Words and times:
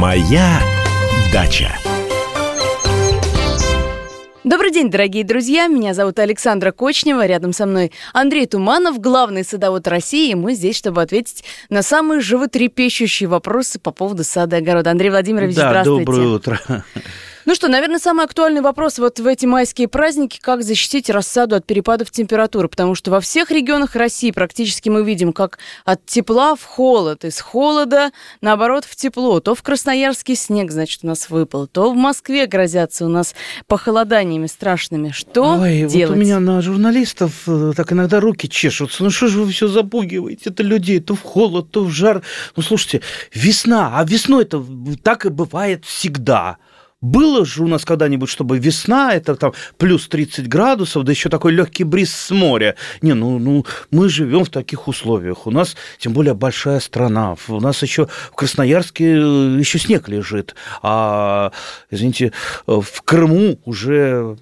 Моя 0.00 0.60
дача. 1.32 1.76
Добрый 4.44 4.70
день, 4.70 4.90
дорогие 4.90 5.24
друзья. 5.24 5.66
Меня 5.66 5.92
зовут 5.92 6.20
Александра 6.20 6.70
Кочнева. 6.70 7.26
Рядом 7.26 7.52
со 7.52 7.66
мной 7.66 7.90
Андрей 8.12 8.46
Туманов, 8.46 9.00
главный 9.00 9.42
садовод 9.42 9.88
России. 9.88 10.30
И 10.30 10.34
мы 10.36 10.54
здесь, 10.54 10.76
чтобы 10.76 11.02
ответить 11.02 11.42
на 11.68 11.82
самые 11.82 12.20
животрепещущие 12.20 13.28
вопросы 13.28 13.80
по 13.80 13.90
поводу 13.90 14.22
сада 14.22 14.58
и 14.58 14.60
огорода. 14.60 14.92
Андрей 14.92 15.10
Владимирович, 15.10 15.56
да, 15.56 15.68
здравствуйте. 15.70 16.04
доброе 16.04 16.28
утро. 16.28 16.84
Ну 17.48 17.54
что, 17.54 17.68
наверное, 17.68 17.98
самый 17.98 18.26
актуальный 18.26 18.60
вопрос 18.60 18.98
вот 18.98 19.20
в 19.20 19.26
эти 19.26 19.46
майские 19.46 19.88
праздники, 19.88 20.38
как 20.38 20.62
защитить 20.62 21.08
рассаду 21.08 21.56
от 21.56 21.64
перепадов 21.64 22.10
температуры, 22.10 22.68
потому 22.68 22.94
что 22.94 23.10
во 23.10 23.22
всех 23.22 23.50
регионах 23.50 23.96
России 23.96 24.32
практически 24.32 24.90
мы 24.90 25.02
видим, 25.02 25.32
как 25.32 25.58
от 25.86 26.04
тепла 26.04 26.56
в 26.56 26.64
холод, 26.64 27.24
из 27.24 27.40
холода, 27.40 28.10
наоборот, 28.42 28.84
в 28.84 28.94
тепло. 28.96 29.40
То 29.40 29.54
в 29.54 29.62
Красноярске 29.62 30.34
снег, 30.34 30.70
значит, 30.70 31.04
у 31.04 31.06
нас 31.06 31.30
выпал, 31.30 31.66
то 31.66 31.90
в 31.90 31.96
Москве 31.96 32.44
грозятся 32.44 33.06
у 33.06 33.08
нас 33.08 33.34
похолоданиями 33.66 34.46
страшными. 34.46 35.08
Что 35.12 35.58
Ой, 35.58 35.88
делать? 35.88 36.10
вот 36.10 36.16
у 36.16 36.20
меня 36.20 36.40
на 36.40 36.60
журналистов 36.60 37.44
э, 37.46 37.72
так 37.74 37.90
иногда 37.94 38.20
руки 38.20 38.46
чешутся. 38.46 39.02
Ну 39.02 39.08
что 39.08 39.28
же 39.28 39.40
вы 39.40 39.52
все 39.52 39.68
запугиваете? 39.68 40.50
Это 40.50 40.62
людей 40.62 41.00
то 41.00 41.14
в 41.14 41.22
холод, 41.22 41.70
то 41.70 41.82
в 41.82 41.88
жар. 41.90 42.22
Ну 42.56 42.62
слушайте, 42.62 43.00
весна, 43.32 43.98
а 43.98 44.04
весной 44.04 44.42
это 44.42 44.62
так 45.02 45.24
и 45.24 45.30
бывает 45.30 45.86
всегда. 45.86 46.58
Было 47.00 47.44
же 47.44 47.62
у 47.62 47.68
нас 47.68 47.84
когда-нибудь, 47.84 48.28
чтобы 48.28 48.58
весна, 48.58 49.14
это 49.14 49.36
там 49.36 49.52
плюс 49.76 50.08
30 50.08 50.48
градусов, 50.48 51.04
да 51.04 51.12
еще 51.12 51.28
такой 51.28 51.52
легкий 51.52 51.84
бриз 51.84 52.12
с 52.12 52.30
моря. 52.30 52.74
Не, 53.02 53.14
ну, 53.14 53.38
ну 53.38 53.64
мы 53.92 54.08
живем 54.08 54.44
в 54.44 54.50
таких 54.50 54.88
условиях. 54.88 55.46
У 55.46 55.52
нас, 55.52 55.76
тем 55.98 56.12
более, 56.12 56.34
большая 56.34 56.80
страна. 56.80 57.36
У 57.46 57.60
нас 57.60 57.82
еще 57.82 58.06
в 58.06 58.34
Красноярске 58.34 59.14
э, 59.14 59.58
еще 59.58 59.78
снег 59.78 60.08
лежит. 60.08 60.56
А, 60.82 61.52
извините, 61.88 62.32
в 62.66 63.02
Крыму 63.04 63.60
уже 63.64 64.36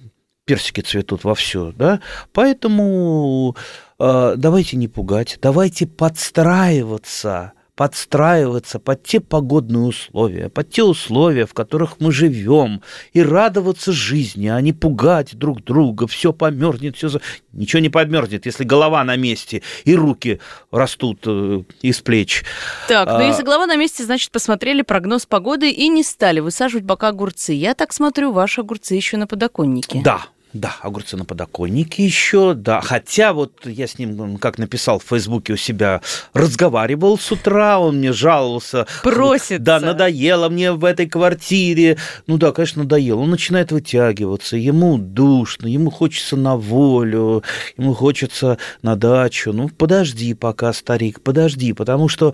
персики 0.45 0.81
цветут 0.81 1.25
вовсю, 1.25 1.73
да? 1.73 1.99
Поэтому 2.33 3.55
э, 3.99 4.33
давайте 4.35 4.77
не 4.77 4.87
пугать, 4.87 5.37
давайте 5.41 5.85
подстраиваться 5.85 7.53
подстраиваться 7.77 8.79
под 8.79 9.03
те 9.03 9.19
погодные 9.19 9.83
условия, 9.83 10.49
под 10.49 10.71
те 10.71 10.83
условия, 10.83 11.45
в 11.45 11.53
которых 11.53 11.99
мы 11.99 12.11
живем, 12.11 12.81
и 13.13 13.21
радоваться 13.21 13.91
жизни, 13.91 14.47
а 14.47 14.59
не 14.61 14.73
пугать 14.73 15.37
друг 15.37 15.63
друга, 15.63 16.07
все 16.07 16.33
померзнет, 16.33 16.97
все 16.97 17.07
за... 17.07 17.21
ничего 17.53 17.79
не 17.79 17.89
померзнет, 17.89 18.47
если 18.47 18.63
голова 18.63 19.03
на 19.03 19.15
месте 19.15 19.61
и 19.85 19.95
руки 19.95 20.41
растут 20.71 21.19
э, 21.27 21.61
из 21.83 22.01
плеч. 22.01 22.43
Так, 22.87 23.07
ну 23.07 23.17
А. 23.17 23.23
если 23.23 23.43
голова 23.43 23.67
на 23.67 23.75
месте, 23.75 24.03
значит, 24.03 24.31
посмотрели 24.31 24.81
прогноз 24.81 25.27
погоды 25.27 25.69
и 25.69 25.87
не 25.87 26.01
стали 26.01 26.39
высаживать 26.39 26.87
пока 26.87 27.09
огурцы. 27.09 27.53
Я 27.53 27.75
так 27.75 27.93
смотрю, 27.93 28.31
ваши 28.31 28.61
огурцы 28.61 28.95
еще 28.95 29.17
на 29.17 29.27
подоконнике. 29.27 30.01
Да, 30.03 30.25
да, 30.59 30.75
огурцы 30.81 31.17
на 31.17 31.25
подоконнике 31.25 32.03
еще, 32.03 32.53
да. 32.53 32.81
Хотя 32.81 33.33
вот 33.33 33.65
я 33.65 33.87
с 33.87 33.99
ним, 33.99 34.37
как 34.37 34.57
написал 34.57 34.99
в 34.99 35.03
Фейсбуке 35.03 35.53
у 35.53 35.57
себя, 35.57 36.01
разговаривал 36.33 37.17
с 37.17 37.31
утра, 37.31 37.79
он 37.79 37.97
мне 37.97 38.11
жаловался. 38.13 38.87
Просится. 39.03 39.59
Да, 39.59 39.79
надоело 39.79 40.49
мне 40.49 40.71
в 40.71 40.83
этой 40.83 41.07
квартире. 41.07 41.97
Ну 42.27 42.37
да, 42.37 42.51
конечно, 42.51 42.83
надоело. 42.83 43.19
Он 43.19 43.29
начинает 43.29 43.71
вытягиваться, 43.71 44.57
ему 44.57 44.97
душно, 44.97 45.67
ему 45.67 45.89
хочется 45.89 46.35
на 46.35 46.55
волю, 46.55 47.43
ему 47.77 47.93
хочется 47.93 48.57
на 48.81 48.95
дачу. 48.95 49.53
Ну, 49.53 49.69
подожди 49.69 50.33
пока, 50.33 50.73
старик, 50.73 51.21
подожди, 51.21 51.73
потому 51.73 52.09
что 52.09 52.33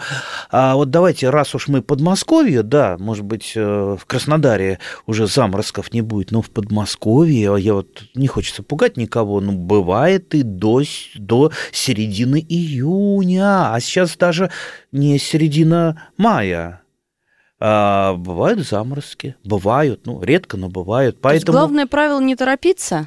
а, 0.52 0.76
вот 0.76 0.90
давайте, 0.90 1.30
раз 1.30 1.56
уж 1.56 1.68
мы 1.68 1.82
Подмосковье, 1.82 2.64
да, 2.64 2.98
может 3.00 3.26
быть, 3.26 3.54
э, 3.56 3.98
в 4.00 4.06
Краснодаре 4.06 4.80
уже 5.06 5.28
заморозков 5.28 5.94
не 5.94 6.02
будет, 6.02 6.32
но 6.32 6.42
в 6.42 6.50
Подмосковье, 6.50 7.56
а 7.56 7.58
я 7.58 7.74
вот 7.74 8.04
не 8.16 8.28
хочется 8.28 8.64
пугать 8.64 8.98
никого, 8.98 9.42
но 9.42 9.54
бывает 9.54 10.34
и 10.36 10.44
до, 10.44 10.82
до 11.16 11.52
середины 11.72 12.46
июня, 12.48 13.74
а 13.74 13.80
сейчас 13.80 14.16
даже 14.18 14.52
не 14.92 15.18
середина 15.18 16.10
мая. 16.18 16.82
А, 17.60 18.16
бывают 18.16 18.60
заморозки, 18.68 19.36
бывают, 19.44 20.06
ну, 20.06 20.22
редко, 20.22 20.58
но 20.58 20.70
бывают. 20.70 21.22
То 21.22 21.32
есть 21.32 21.46
Поэтому 21.46 21.60
главное 21.60 21.88
правило 21.88 22.20
не 22.20 22.36
торопиться. 22.36 23.06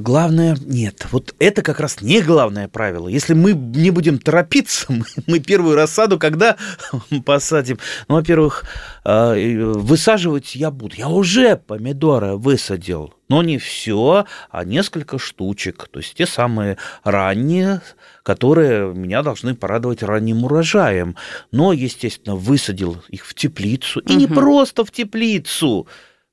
Главное, 0.00 0.56
нет, 0.64 1.06
вот 1.12 1.34
это 1.38 1.62
как 1.62 1.80
раз 1.80 2.00
не 2.00 2.20
главное 2.20 2.68
правило. 2.68 3.08
Если 3.08 3.34
мы 3.34 3.52
не 3.52 3.90
будем 3.90 4.18
торопиться, 4.18 4.86
мы, 4.92 5.04
мы 5.26 5.40
первую 5.40 5.76
рассаду, 5.76 6.18
когда 6.18 6.56
посадим, 7.24 7.78
ну, 8.08 8.16
во-первых, 8.16 8.64
и 9.06 9.56
высаживать 9.58 10.54
я 10.54 10.70
буду. 10.70 10.96
Я 10.96 11.08
уже 11.08 11.56
помидоры 11.56 12.36
высадил, 12.36 13.14
но 13.28 13.42
не 13.42 13.58
все, 13.58 14.26
а 14.50 14.64
несколько 14.64 15.18
штучек. 15.18 15.88
То 15.90 16.00
есть 16.00 16.14
те 16.14 16.26
самые 16.26 16.78
ранние, 17.02 17.80
которые 18.22 18.94
меня 18.94 19.22
должны 19.22 19.54
порадовать 19.54 20.02
ранним 20.02 20.44
урожаем. 20.44 21.16
Но, 21.52 21.72
естественно, 21.72 22.36
высадил 22.36 23.02
их 23.08 23.26
в 23.26 23.34
теплицу. 23.34 24.00
И 24.00 24.14
не 24.14 24.26
Мгм. 24.26 24.34
просто 24.34 24.84
в 24.84 24.90
теплицу. 24.90 25.86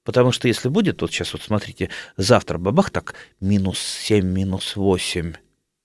Потому 0.04 0.32
что 0.32 0.48
если 0.48 0.70
будет, 0.70 1.02
вот 1.02 1.12
сейчас 1.12 1.34
вот 1.34 1.44
смотрите, 1.44 1.90
завтра 2.18 2.58
бабах 2.58 2.90
так 2.90 3.16
минус 3.40 3.80
7, 3.80 4.26
минус 4.26 4.76
8. 4.76 5.34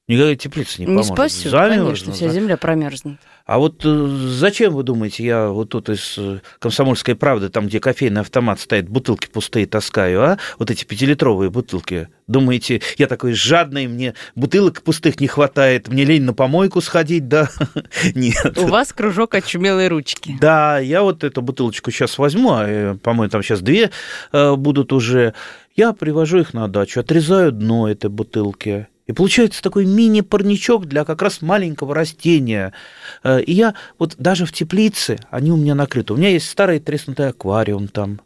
Никакая 0.08 0.36
теплица 0.36 0.80
не 0.80 0.86
Не, 0.86 0.92
поможет. 0.92 1.14
спасет, 1.14 1.50
Замерзну, 1.50 1.84
конечно, 1.86 2.12
вся 2.12 2.26
да. 2.26 2.32
земля 2.32 2.56
промерзнет. 2.56 3.18
А 3.44 3.58
вот 3.58 3.82
э, 3.84 4.06
зачем, 4.28 4.72
вы 4.74 4.84
думаете, 4.84 5.24
я 5.24 5.48
вот 5.48 5.70
тут 5.70 5.88
из 5.88 6.14
э, 6.16 6.40
«Комсомольской 6.60 7.16
правды», 7.16 7.48
там, 7.48 7.66
где 7.66 7.80
кофейный 7.80 8.20
автомат 8.20 8.60
стоит, 8.60 8.88
бутылки 8.88 9.26
пустые 9.26 9.66
таскаю, 9.66 10.22
а? 10.22 10.38
Вот 10.60 10.70
эти 10.70 10.84
пятилитровые 10.84 11.50
бутылки. 11.50 12.08
Думаете, 12.28 12.82
я 12.98 13.08
такой 13.08 13.32
жадный, 13.32 13.88
мне 13.88 14.14
бутылок 14.36 14.82
пустых 14.82 15.18
не 15.20 15.26
хватает, 15.26 15.88
мне 15.88 16.04
лень 16.04 16.22
на 16.22 16.34
помойку 16.34 16.80
сходить, 16.80 17.26
да? 17.26 17.50
Нет. 18.14 18.56
У 18.58 18.66
вас 18.68 18.92
кружок 18.92 19.34
очумелой 19.34 19.88
ручки. 19.88 20.36
Да, 20.40 20.78
я 20.78 21.02
вот 21.02 21.24
эту 21.24 21.42
бутылочку 21.42 21.90
сейчас 21.90 22.18
возьму, 22.18 22.52
а, 22.52 22.64
э, 22.64 22.94
по-моему, 22.94 23.30
там 23.30 23.42
сейчас 23.42 23.60
две 23.60 23.90
будут 24.32 24.92
уже. 24.92 25.34
Я 25.74 25.92
привожу 25.92 26.38
их 26.38 26.54
на 26.54 26.68
дачу, 26.68 27.00
отрезаю 27.00 27.50
дно 27.50 27.88
этой 27.88 28.08
бутылки. 28.08 28.86
И 29.06 29.12
получается 29.12 29.62
такой 29.62 29.86
мини-парничок 29.86 30.86
для 30.86 31.04
как 31.04 31.22
раз 31.22 31.40
маленького 31.40 31.94
растения. 31.94 32.72
Э, 33.22 33.40
И 33.40 33.52
я 33.52 33.74
вот 33.98 34.16
даже 34.18 34.46
в 34.46 34.52
теплице, 34.52 35.18
они 35.30 35.52
у 35.52 35.56
меня 35.56 35.74
накрыты. 35.74 36.12
У 36.12 36.16
меня 36.16 36.28
есть 36.30 36.48
старый 36.48 36.80
треснутый 36.80 37.28
аквариум 37.28 37.88
там. 37.88 38.20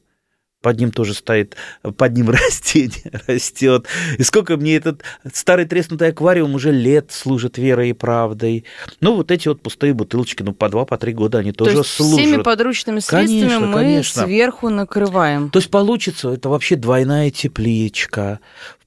Под 0.62 0.78
ним 0.78 0.90
тоже 0.90 1.14
стоит, 1.14 1.56
под 1.96 2.12
ним 2.14 2.28
растение 2.30 3.10
растет. 3.26 3.86
И 4.18 4.22
сколько 4.22 4.58
мне 4.58 4.76
этот 4.76 5.02
старый 5.32 5.64
треснутый 5.64 6.08
аквариум 6.08 6.54
уже 6.54 6.70
лет 6.70 7.12
служит 7.12 7.56
верой 7.56 7.90
и 7.90 7.92
правдой. 7.94 8.64
Ну, 9.00 9.16
вот 9.16 9.30
эти 9.30 9.48
вот 9.48 9.62
пустые 9.62 9.94
бутылочки, 9.94 10.42
ну, 10.42 10.52
по 10.52 10.68
два, 10.68 10.84
по 10.84 10.98
три 10.98 11.14
года 11.14 11.38
они 11.38 11.52
тоже 11.52 11.72
То 11.72 11.78
есть 11.78 11.90
служат. 11.90 12.20
всеми 12.26 12.42
подручными 12.42 12.98
средствами 13.00 13.40
Конечно, 13.40 13.66
мы 13.68 13.72
конечно. 13.74 14.24
сверху 14.24 14.68
накрываем. 14.68 15.48
То 15.50 15.58
есть 15.60 15.70
получится 15.70 16.28
это 16.30 16.50
вообще 16.50 16.76
двойная 16.76 17.30
тепличка. 17.30 18.40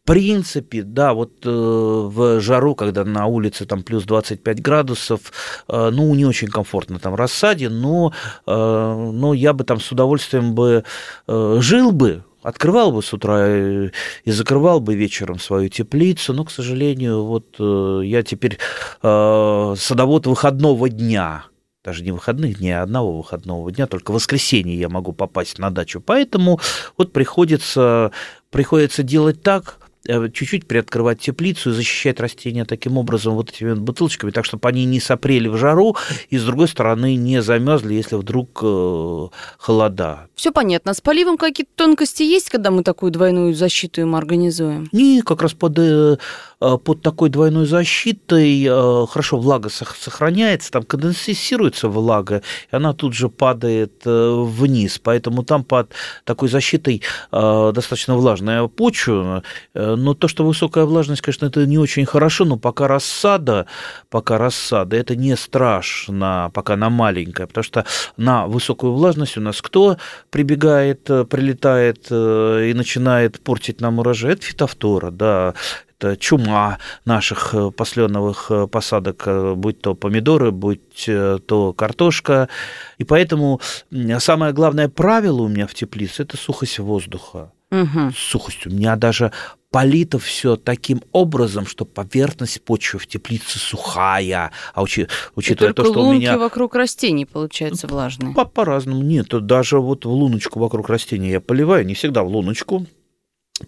В 0.03 0.06
принципе, 0.06 0.84
да, 0.84 1.14
вот 1.14 1.31
э, 1.46 1.50
в 1.50 2.41
жару, 2.41 2.75
когда 2.75 3.06
на 3.06 3.25
улице 3.25 3.66
там 3.66 3.84
плюс 3.84 4.03
25 4.03 4.62
градусов, 4.62 5.31
э, 5.69 5.91
ну, 5.94 6.14
не 6.14 6.25
очень 6.25 6.50
комфортно 6.50 7.00
там 7.00 7.16
рассаде, 7.16 7.69
но, 7.69 8.12
э, 8.46 8.52
но 8.52 9.34
я 9.34 9.53
бы 9.53 9.64
там 9.64 9.80
с 9.80 9.90
удовольствием 9.94 10.56
бы 10.56 10.84
э, 11.25 11.58
жил 11.62 11.94
бы, 11.94 12.25
открывал 12.41 12.91
бы 12.91 13.02
с 13.02 13.14
утра 13.14 13.47
э, 13.47 13.91
и 14.25 14.31
закрывал 14.31 14.81
бы 14.81 14.94
вечером 14.94 15.40
свою 15.40 15.69
теплицу, 15.69 16.34
но, 16.34 16.44
к 16.44 16.52
сожалению, 16.52 17.24
вот 17.24 17.56
э, 17.58 18.02
я 18.03 18.24
теперь 18.24 18.59
э, 19.02 19.75
садовод 19.78 20.28
выходного 20.28 20.90
дня, 20.90 21.46
даже 21.81 22.03
не 22.03 22.12
выходных 22.12 22.59
дней, 22.59 22.78
а 22.78 22.84
одного 22.84 23.16
выходного 23.17 23.72
дня, 23.72 23.88
только 23.88 24.11
в 24.11 24.16
воскресенье 24.16 24.78
я 24.78 24.90
могу 24.90 25.14
попасть 25.14 25.59
на 25.59 25.70
дачу. 25.72 26.02
Поэтому 26.02 26.59
вот 26.97 27.14
приходится, 27.14 28.11
приходится 28.52 29.02
делать 29.02 29.41
так, 29.41 29.79
чуть-чуть 30.05 30.67
приоткрывать 30.67 31.20
теплицу 31.20 31.70
и 31.70 31.73
защищать 31.73 32.20
растения 32.20 32.66
таким 32.66 32.97
образом 32.97 33.35
вот 33.35 33.52
этими 33.52 33.73
бутылочками, 33.73 34.32
так 34.32 34.46
чтобы 34.46 34.67
они 34.67 34.85
не 34.85 35.00
сопрели 35.00 35.47
в 35.47 35.58
жару 35.58 35.96
и, 36.29 36.38
с 36.38 36.44
другой 36.44 36.67
стороны, 36.67 37.16
не 37.16 37.41
замерзли, 37.41 37.94
если 37.94 38.16
вдруг 38.16 38.59
э, 38.64 39.28
холода. 39.58 40.28
Все 40.35 40.52
понятно. 40.52 40.91
А 40.91 40.94
С 40.94 41.02
поливом 41.02 41.38
какие-то 41.38 41.72
тонкости 41.76 42.23
есть, 42.23 42.50
когда 42.50 42.72
мы 42.72 42.84
такую 42.84 43.11
двойную 43.11 43.53
защиту 43.53 44.02
им 44.02 44.16
организуем? 44.16 44.90
И 44.91 45.22
как 45.22 45.41
раз 45.41 45.53
под 45.53 45.79
э, 45.79 45.82
э, 45.82 46.16
э, 46.16 46.17
под 46.84 47.02
такой 47.02 47.30
двойной 47.30 47.66
защитой 47.66 48.64
э, 48.66 49.06
хорошо 49.08 49.38
влага 49.38 49.70
сохраняется, 49.70 50.72
там 50.72 50.84
конденсируется 50.84 51.90
влага, 51.90 52.42
и 52.72 52.76
она 52.76 52.94
тут 52.94 53.14
же 53.14 53.30
падает 53.30 54.02
вниз. 54.06 55.00
Поэтому 55.00 55.44
там 55.44 55.64
под 55.64 55.92
такой 56.24 56.50
защитой 56.50 57.02
достаточно 57.32 58.16
влажная 58.16 58.68
почва. 58.68 59.44
Но 59.74 60.14
то, 60.14 60.28
что 60.28 60.46
высокая 60.46 60.86
влажность, 60.86 61.22
конечно, 61.22 61.48
это 61.48 61.66
не 61.66 61.78
очень 61.78 62.06
хорошо, 62.06 62.46
но 62.46 62.58
пока 62.58 62.88
рассада, 62.88 63.66
пока 64.10 64.38
рассада, 64.38 64.96
это 64.96 65.16
не 65.16 65.36
страшно, 65.36 66.52
пока 66.54 66.74
она 66.74 66.90
маленькая, 66.90 67.48
потому 67.48 67.64
что 67.64 67.86
на 68.18 68.48
высокую 68.48 68.94
влажность 68.94 69.38
у 69.38 69.42
нас 69.42 69.62
кто 69.62 69.98
прибегает, 70.30 71.04
прилетает 71.04 72.08
и 72.12 72.74
начинает 72.74 73.42
портить 73.42 73.82
нам 73.82 74.00
урожай? 74.00 74.34
Это 74.34 74.44
фитофтора, 74.44 75.12
да, 75.12 75.54
это 76.03 76.17
чума 76.17 76.79
наших 77.05 77.53
э, 77.53 77.72
посленовых 77.72 78.47
э, 78.50 78.67
посадок, 78.67 79.23
э, 79.26 79.53
будь 79.55 79.82
то 79.82 79.96
помидоры, 79.96 80.52
будь 80.52 81.05
то 81.05 81.73
картошка. 81.73 82.50
И 82.97 83.03
поэтому 83.03 83.61
самое 84.20 84.53
главное 84.53 84.90
правило 84.90 85.41
у 85.41 85.47
меня 85.47 85.67
в 85.67 85.73
теплице– 85.73 86.23
это 86.23 86.38
сухость 86.38 86.79
воздуха. 86.79 87.52
Угу. 87.72 88.11
Сухость. 88.16 88.67
У 88.67 88.70
меня 88.70 88.96
даже 88.96 89.32
полито 89.72 90.20
все 90.20 90.55
таким 90.55 91.02
образом, 91.11 91.66
что 91.66 91.85
поверхность 91.85 92.61
почвы 92.64 93.00
в 93.00 93.08
теплице 93.08 93.58
сухая, 93.58 94.52
а 94.76 94.84
учи, 94.84 95.08
учитывая 95.35 95.72
и 95.72 95.73
то, 95.73 95.84
что 95.84 96.03
у 96.03 96.14
меня 96.14 96.38
вокруг 96.38 96.76
растений 96.76 97.26
получается 97.26 97.88
влажные. 97.88 98.35
По, 98.35 98.46
по-разному. 98.46 99.02
Нет, 99.02 99.29
даже 99.46 99.79
вот 99.79 100.05
в 100.05 100.11
луночку 100.11 100.59
вокруг 100.59 100.90
растения 100.90 101.32
я 101.32 101.41
поливаю, 101.41 101.85
не 101.85 101.96
всегда 101.96 102.23
в 102.23 102.28
луночку, 102.28 102.85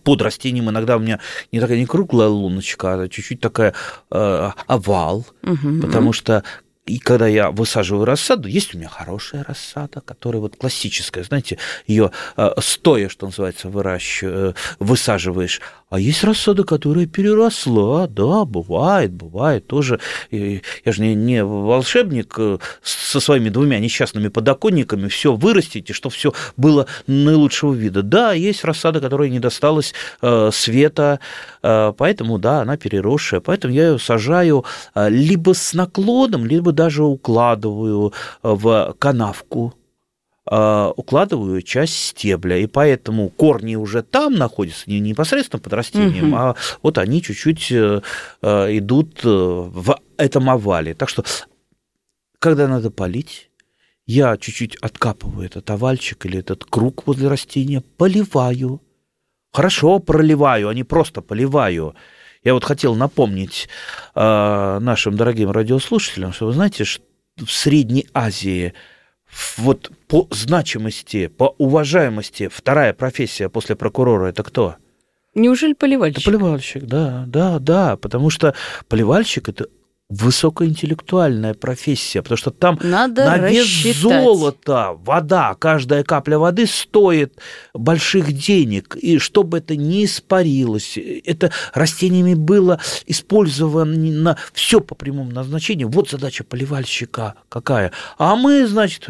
под 0.04 0.22
растением 0.22 0.70
иногда 0.70 0.98
у 0.98 1.00
меня 1.00 1.20
не 1.52 1.60
такая 1.60 1.78
не 1.78 1.86
круглая 1.86 2.28
луночка, 2.28 3.02
а 3.02 3.10
чуть-чуть 3.10 3.40
такая 3.40 3.74
э, 4.12 4.52
овал, 4.68 5.26
угу. 5.44 5.82
потому 5.82 6.14
что 6.14 6.44
и 6.86 7.00
когда 7.00 7.26
я 7.26 7.50
высаживаю 7.50 8.06
рассаду, 8.06 8.48
есть 8.48 8.76
у 8.76 8.78
меня 8.78 8.90
хорошая 8.90 9.44
рассада, 9.44 10.02
которая 10.02 10.40
вот 10.40 10.56
классическая, 10.56 11.24
знаете, 11.24 11.58
ее 11.88 12.12
э, 12.38 12.52
стоя, 12.60 13.10
что 13.10 13.26
называется, 13.26 13.70
выращиваешь, 13.70 14.54
э, 14.56 14.76
высаживаешь, 14.78 15.62
а 15.96 16.00
есть 16.00 16.26
рассада, 16.26 16.66
которая 16.66 17.06
переросла, 17.06 18.08
да, 18.08 18.44
бывает, 18.44 19.14
бывает 19.14 19.66
тоже. 19.66 20.02
Я 20.30 20.60
же 20.86 21.02
не, 21.02 21.16
не 21.16 21.42
волшебник 21.42 22.36
э, 22.38 22.58
со 22.84 23.22
своими 23.22 23.48
двумя 23.48 23.80
несчастными 23.80 24.28
подоконниками 24.28 25.08
все 25.08 25.34
вырастить, 25.34 25.90
и 25.90 25.94
что 25.94 26.10
все 26.10 26.34
было 26.58 26.88
наилучшего 27.08 27.74
вида. 27.74 28.02
Да, 28.04 28.34
есть 28.34 28.66
рассада, 28.66 29.00
которая 29.00 29.30
не 29.30 29.40
досталась 29.40 29.94
э, 30.22 30.50
света, 30.52 31.22
э, 31.64 31.94
поэтому, 31.98 32.40
да, 32.40 32.60
она 32.60 32.76
переросшая. 32.76 33.40
Поэтому 33.40 33.74
я 33.74 33.92
ее 33.92 34.00
сажаю 34.00 34.66
э, 34.96 35.08
либо 35.10 35.54
с 35.54 35.74
наклоном, 35.74 36.46
либо 36.46 36.74
даже 36.74 37.06
укладываю 37.06 38.12
э, 38.44 38.50
в 38.54 38.96
канавку 39.00 39.74
укладываю 40.48 41.62
часть 41.64 41.96
стебля, 41.96 42.58
и 42.60 42.68
поэтому 42.68 43.30
корни 43.30 43.76
уже 43.76 44.04
там 44.04 44.36
находятся, 44.36 44.84
не 44.88 45.00
непосредственно 45.00 45.60
под 45.60 45.74
растением, 45.74 46.34
угу. 46.34 46.38
а 46.38 46.56
вот 46.84 47.00
они 47.00 47.24
чуть-чуть 47.24 47.72
э, 47.72 48.02
э, 48.42 48.78
идут 48.78 49.22
э, 49.24 49.28
в 49.28 50.00
этом 50.18 50.50
овале. 50.52 50.94
Так 50.94 51.10
что, 51.10 51.24
когда 52.38 52.68
надо 52.68 52.92
полить, 52.92 53.50
я 54.06 54.38
чуть-чуть 54.38 54.76
откапываю 54.76 55.48
этот 55.48 55.68
овальчик 55.72 56.28
или 56.28 56.38
этот 56.38 56.64
круг 56.64 57.08
возле 57.08 57.28
растения, 57.28 57.82
поливаю. 57.98 58.82
Хорошо 59.52 59.98
проливаю, 59.98 60.70
а 60.70 60.76
не 60.76 60.84
просто 60.84 61.22
поливаю. 61.22 61.96
Я 62.44 62.54
вот 62.54 62.64
хотел 62.64 62.94
напомнить 62.94 63.68
э, 64.14 64.80
нашим 64.80 65.18
дорогим 65.18 65.50
радиослушателям, 65.50 66.34
что 66.34 66.46
вы 66.46 66.54
знаете, 66.54 66.84
что 66.84 67.04
в 67.38 67.52
Средней 67.52 68.08
Азии– 68.14 68.76
вот 69.58 69.92
по 70.08 70.28
значимости, 70.32 71.28
по 71.28 71.56
уважаемости 71.58 72.48
вторая 72.48 72.94
профессия 72.94 73.50
после 73.50 73.76
прокурора 73.76 74.28
это 74.28 74.44
кто? 74.44 74.76
Неужели 75.34 75.74
поливальщик? 75.74 76.22
Это 76.22 76.32
поливальщик, 76.32 76.84
да, 76.84 77.26
да, 77.28 77.60
да, 77.60 77.98
потому 77.98 78.30
что 78.30 78.56
поливальщик 78.88 79.50
это 79.50 79.68
высокоинтеллектуальная 80.10 81.56
профессия, 81.56 82.22
потому 82.22 82.38
что 82.38 82.52
там 82.52 82.80
Надо 82.84 83.26
на 83.26 83.38
вес 83.50 83.64
рассчитать. 83.64 83.96
золота 83.98 84.94
вода, 84.94 85.56
каждая 85.56 86.04
капля 86.04 86.38
воды 86.38 86.68
стоит 86.68 87.40
больших 87.74 88.32
денег, 88.32 88.96
и 88.96 89.18
чтобы 89.18 89.58
это 89.58 89.76
не 89.76 90.06
испарилось, 90.06 90.98
это 90.98 91.52
растениями 91.74 92.36
было 92.36 92.80
использовано 93.08 94.38
все 94.54 94.80
по 94.80 94.94
прямому 94.94 95.32
назначению. 95.32 95.90
Вот 95.90 96.10
задача 96.10 96.44
поливальщика 96.44 97.34
какая. 97.50 97.92
А 98.20 98.36
мы, 98.36 98.68
значит, 98.68 99.08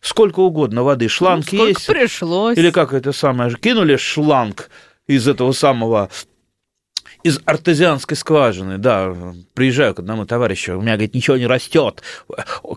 сколько 0.00 0.40
угодно 0.40 0.82
воды, 0.82 1.08
шланг 1.08 1.52
ну, 1.52 1.68
есть. 1.68 1.86
пришлось. 1.86 2.58
Или 2.58 2.70
как 2.70 2.92
это 2.92 3.12
самое, 3.12 3.54
кинули 3.54 3.96
шланг 3.96 4.68
из 5.06 5.28
этого 5.28 5.52
самого 5.52 6.10
из 7.22 7.40
артезианской 7.44 8.16
скважины, 8.16 8.78
да, 8.78 9.14
приезжаю 9.54 9.94
к 9.94 9.98
одному 9.98 10.24
товарищу, 10.24 10.78
у 10.78 10.80
меня, 10.80 10.92
говорит, 10.92 11.14
ничего 11.14 11.36
не 11.36 11.46
растет. 11.46 12.02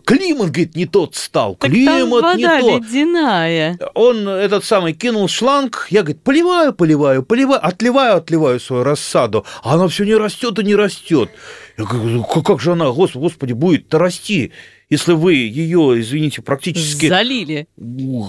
Климат, 0.05 0.47
говорит, 0.47 0.75
не 0.75 0.85
тот 0.85 1.15
стал, 1.15 1.55
так 1.55 1.69
климат 1.69 1.99
там 1.99 2.09
вода 2.09 2.35
не 2.35 2.61
тот. 2.61 2.81
ледяная. 2.81 3.79
Он 3.93 4.27
этот 4.27 4.65
самый 4.65 4.93
кинул 4.93 5.27
шланг, 5.27 5.87
я, 5.89 6.01
говорит, 6.01 6.21
поливаю, 6.23 6.73
поливаю, 6.73 7.23
поливаю, 7.23 7.65
отливаю, 7.65 8.17
отливаю 8.17 8.59
свою 8.59 8.83
рассаду, 8.83 9.45
а 9.63 9.75
она 9.75 9.87
все 9.87 10.05
не 10.05 10.15
растет 10.15 10.57
и 10.59 10.63
не 10.63 10.75
растет. 10.75 11.29
Я 11.77 11.85
говорю, 11.85 12.23
как 12.23 12.59
же 12.59 12.73
она, 12.73 12.89
господи, 12.91 13.53
будет-то 13.53 13.97
расти? 13.97 14.51
Если 14.91 15.13
вы 15.13 15.35
ее, 15.35 16.01
извините, 16.01 16.41
практически... 16.41 17.07
Залили. 17.07 17.65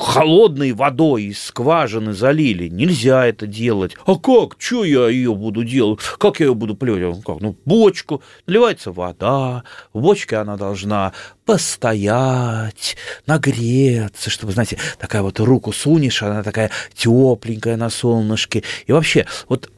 Холодной 0.01 0.71
водой 0.71 1.25
из 1.25 1.43
скважины 1.43 2.13
залили. 2.13 2.69
Нельзя 2.69 3.27
это 3.27 3.49
делать. 3.49 3.97
А 4.07 4.15
как? 4.15 4.55
Что 4.59 4.85
я 4.85 5.09
ее 5.09 5.35
буду 5.35 5.65
делать? 5.65 5.99
Как 6.19 6.39
я 6.39 6.47
ее 6.47 6.55
буду 6.55 6.77
плевать? 6.77 7.21
Как? 7.25 7.41
Ну, 7.41 7.57
бочку. 7.65 8.23
Наливается 8.47 8.93
вода. 8.93 9.65
В 9.93 10.01
бочке 10.01 10.37
она 10.37 10.57
должна 10.57 11.13
постоять, 11.45 12.97
нагреться, 13.27 14.31
чтобы, 14.31 14.53
знаете, 14.53 14.79
такая 15.01 15.23
вот 15.23 15.41
руку 15.41 15.73
сунешь, 15.73 16.23
она 16.23 16.45
такая 16.45 16.71
тепленькая 16.95 17.77
на 17.77 17.91
солнышке. 17.91 18.63
И 18.87 18.93
вообще, 18.93 19.27
вот 19.49 19.69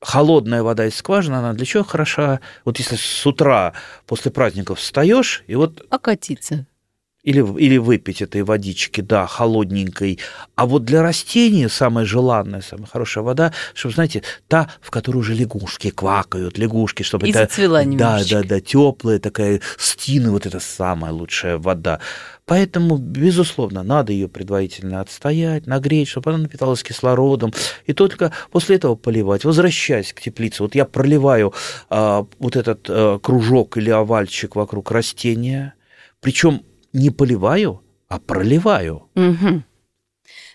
холодная 0.00 0.62
вода 0.62 0.86
из 0.86 0.96
скважины, 0.96 1.36
она 1.36 1.52
для 1.52 1.66
чего 1.66 1.84
хороша? 1.84 2.40
Вот 2.64 2.78
если 2.78 2.96
с 2.96 3.26
утра 3.26 3.74
после 4.06 4.30
праздников 4.30 4.78
встаешь 4.78 5.44
и 5.46 5.54
вот... 5.54 5.84
Окатиться. 5.90 6.66
Или, 7.26 7.40
или 7.58 7.76
выпить 7.76 8.22
этой 8.22 8.42
водички, 8.42 9.00
да, 9.00 9.26
холодненькой. 9.26 10.20
А 10.54 10.64
вот 10.64 10.84
для 10.84 11.02
растений 11.02 11.68
самая 11.68 12.06
желанная, 12.06 12.60
самая 12.60 12.86
хорошая 12.86 13.24
вода, 13.24 13.52
чтобы, 13.74 13.94
знаете, 13.94 14.22
та, 14.46 14.70
в 14.80 14.92
которой 14.92 15.16
уже 15.18 15.34
лягушки 15.34 15.90
квакают, 15.90 16.56
лягушки, 16.56 17.02
чтобы 17.02 17.26
и 17.26 17.30
это... 17.30 17.40
зацвела 17.40 17.82
немножечко. 17.82 18.36
Да, 18.36 18.42
да, 18.42 18.48
да, 18.48 18.60
теплая 18.60 19.18
такая 19.18 19.60
стина, 19.76 20.30
вот 20.30 20.46
это 20.46 20.60
самая 20.60 21.10
лучшая 21.10 21.58
вода. 21.58 21.98
Поэтому, 22.44 22.96
безусловно, 22.96 23.82
надо 23.82 24.12
ее 24.12 24.28
предварительно 24.28 25.00
отстоять, 25.00 25.66
нагреть, 25.66 26.06
чтобы 26.06 26.30
она 26.30 26.38
напиталась 26.44 26.84
кислородом, 26.84 27.52
и 27.86 27.92
только 27.92 28.32
после 28.52 28.76
этого 28.76 28.94
поливать. 28.94 29.44
Возвращаясь 29.44 30.12
к 30.12 30.20
теплице, 30.20 30.62
вот 30.62 30.76
я 30.76 30.84
проливаю 30.84 31.52
а, 31.90 32.24
вот 32.38 32.54
этот 32.54 32.86
а, 32.88 33.18
кружок 33.18 33.76
или 33.78 33.90
овальчик 33.90 34.54
вокруг 34.54 34.92
растения, 34.92 35.74
причем 36.20 36.62
не 36.96 37.10
поливаю, 37.10 37.82
а 38.08 38.18
проливаю. 38.18 39.04
Угу. 39.14 39.62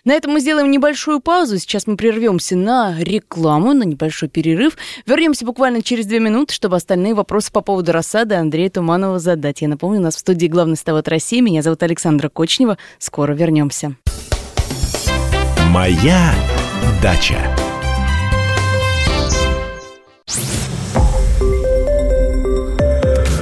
На 0.04 0.14
этом 0.14 0.32
мы 0.32 0.40
сделаем 0.40 0.70
небольшую 0.70 1.20
паузу. 1.20 1.58
Сейчас 1.58 1.86
мы 1.86 1.96
прервемся 1.96 2.56
на 2.56 2.98
рекламу, 2.98 3.72
на 3.72 3.84
небольшой 3.84 4.28
перерыв. 4.28 4.76
Вернемся 5.06 5.46
буквально 5.46 5.80
через 5.80 6.06
две 6.06 6.18
минуты, 6.18 6.52
чтобы 6.52 6.76
остальные 6.76 7.14
вопросы 7.14 7.52
по 7.52 7.60
поводу 7.60 7.92
рассады 7.92 8.34
Андрея 8.34 8.68
Туманова 8.68 9.18
задать. 9.20 9.62
Я 9.62 9.68
напомню, 9.68 10.00
у 10.00 10.02
нас 10.02 10.16
в 10.16 10.18
студии 10.18 10.48
главный 10.48 10.76
ставот 10.76 11.06
России. 11.08 11.40
Меня 11.40 11.62
зовут 11.62 11.82
Александра 11.84 12.28
Кочнева. 12.28 12.78
Скоро 12.98 13.32
вернемся. 13.32 13.94
Моя 15.70 16.34
дача. 17.00 17.38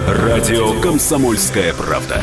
Радио 0.07 0.79
Комсомольская 0.81 1.73
правда". 1.73 2.23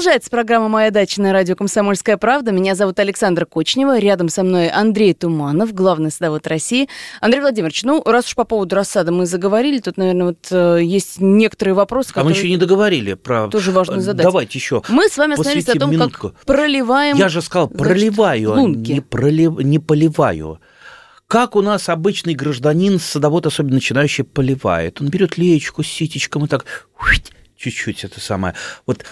Продолжается 0.00 0.30
программа 0.30 0.68
«Моя 0.68 0.90
дача» 0.90 1.20
на 1.20 1.30
радио 1.30 1.54
«Комсомольская 1.54 2.16
правда». 2.16 2.52
Меня 2.52 2.74
зовут 2.74 2.98
Александра 2.98 3.44
Кочнева. 3.44 3.98
Рядом 3.98 4.30
со 4.30 4.42
мной 4.42 4.70
Андрей 4.70 5.12
Туманов, 5.12 5.74
главный 5.74 6.10
садовод 6.10 6.46
России. 6.46 6.88
Андрей 7.20 7.42
Владимирович, 7.42 7.82
ну, 7.82 8.02
раз 8.06 8.24
уж 8.24 8.34
по 8.34 8.44
поводу 8.44 8.76
рассада 8.76 9.12
мы 9.12 9.26
заговорили, 9.26 9.78
тут, 9.78 9.98
наверное, 9.98 10.28
вот 10.28 10.48
э, 10.50 10.78
есть 10.82 11.20
некоторые 11.20 11.74
вопросы, 11.74 12.14
которые... 12.14 12.30
А 12.30 12.32
мы 12.32 12.34
еще 12.34 12.48
не 12.48 12.56
договорили 12.56 13.12
про... 13.12 13.48
Тоже 13.48 13.72
важно 13.72 14.00
задать. 14.00 14.24
Давайте 14.24 14.58
еще 14.58 14.82
Мы 14.88 15.06
с 15.06 15.18
вами 15.18 15.34
остановились 15.34 15.68
о 15.68 15.78
том, 15.78 15.90
минутку. 15.90 16.30
как 16.30 16.46
проливаем... 16.46 17.18
Я 17.18 17.28
же 17.28 17.42
сказал, 17.42 17.68
проливаю, 17.68 18.54
значит, 18.54 18.88
а 18.88 18.92
не, 18.94 19.00
пролив... 19.02 19.58
не 19.58 19.78
поливаю. 19.78 20.60
Как 21.26 21.56
у 21.56 21.60
нас 21.60 21.90
обычный 21.90 22.32
гражданин, 22.32 22.98
садовод, 22.98 23.44
особенно 23.44 23.74
начинающий, 23.74 24.24
поливает? 24.24 24.98
Он 25.02 25.08
берет 25.08 25.36
леечку 25.36 25.82
с 25.82 25.88
ситечком 25.88 26.46
и 26.46 26.48
так 26.48 26.64
чуть-чуть 27.58 28.04
это 28.04 28.18
самое. 28.20 28.54
Вот 28.86 29.04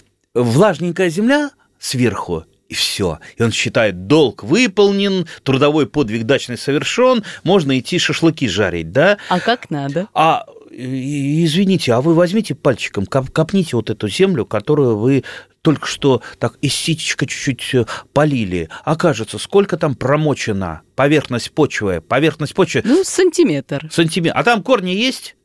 влажненькая 0.43 1.09
земля 1.09 1.51
сверху, 1.79 2.45
и 2.69 2.75
все. 2.75 3.19
И 3.37 3.43
он 3.43 3.53
считает, 3.53 4.07
долг 4.07 4.43
выполнен, 4.43 5.27
трудовой 5.43 5.87
подвиг 5.87 6.25
дачный 6.25 6.59
совершен, 6.59 7.25
можно 7.45 7.79
идти 7.79 7.99
шашлыки 7.99 8.49
жарить, 8.49 8.93
да? 8.93 9.19
А 9.29 9.41
как 9.41 9.71
надо? 9.71 10.09
А 10.15 10.45
извините, 10.71 11.93
а 11.93 12.01
вы 12.01 12.15
возьмите 12.15 12.55
пальчиком, 12.55 13.07
копните 13.07 13.77
вот 13.77 13.91
эту 13.91 14.09
землю, 14.09 14.45
которую 14.45 14.99
вы 14.99 15.25
только 15.63 15.87
что 15.87 16.23
так 16.39 16.57
из 16.61 16.73
ситечка 16.73 17.27
чуть-чуть 17.27 17.75
э, 17.75 17.85
полили. 18.13 18.69
Окажется, 18.85 19.39
сколько 19.39 19.77
там 19.77 19.97
промочено? 19.97 20.83
Поверхность 20.95 21.51
почвы, 21.51 22.01
поверхность 22.01 22.55
почвы. 22.55 22.83
Ну, 22.85 23.03
сантиметр. 23.05 23.89
Сантиметр. 23.91 24.39
А 24.39 24.45
там 24.45 24.63
корни 24.63 24.91
есть? 24.91 25.37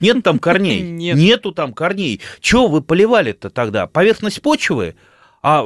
Нет 0.00 0.22
там 0.22 0.38
корней. 0.38 0.80
Нет. 0.90 1.16
Нету 1.16 1.52
там 1.52 1.72
корней. 1.72 2.20
Чего 2.40 2.68
вы 2.68 2.82
поливали-то 2.82 3.50
тогда? 3.50 3.86
Поверхность 3.86 4.42
почвы? 4.42 4.94
А 5.42 5.64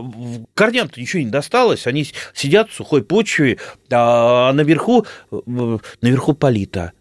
корням-то 0.54 1.00
ничего 1.00 1.22
не 1.22 1.30
досталось, 1.30 1.86
они 1.86 2.06
сидят 2.34 2.70
в 2.70 2.74
сухой 2.74 3.02
почве, 3.02 3.58
а 3.90 4.52
наверху, 4.52 5.06
э, 5.30 5.78
наверху 6.02 6.34
полита. 6.34 6.92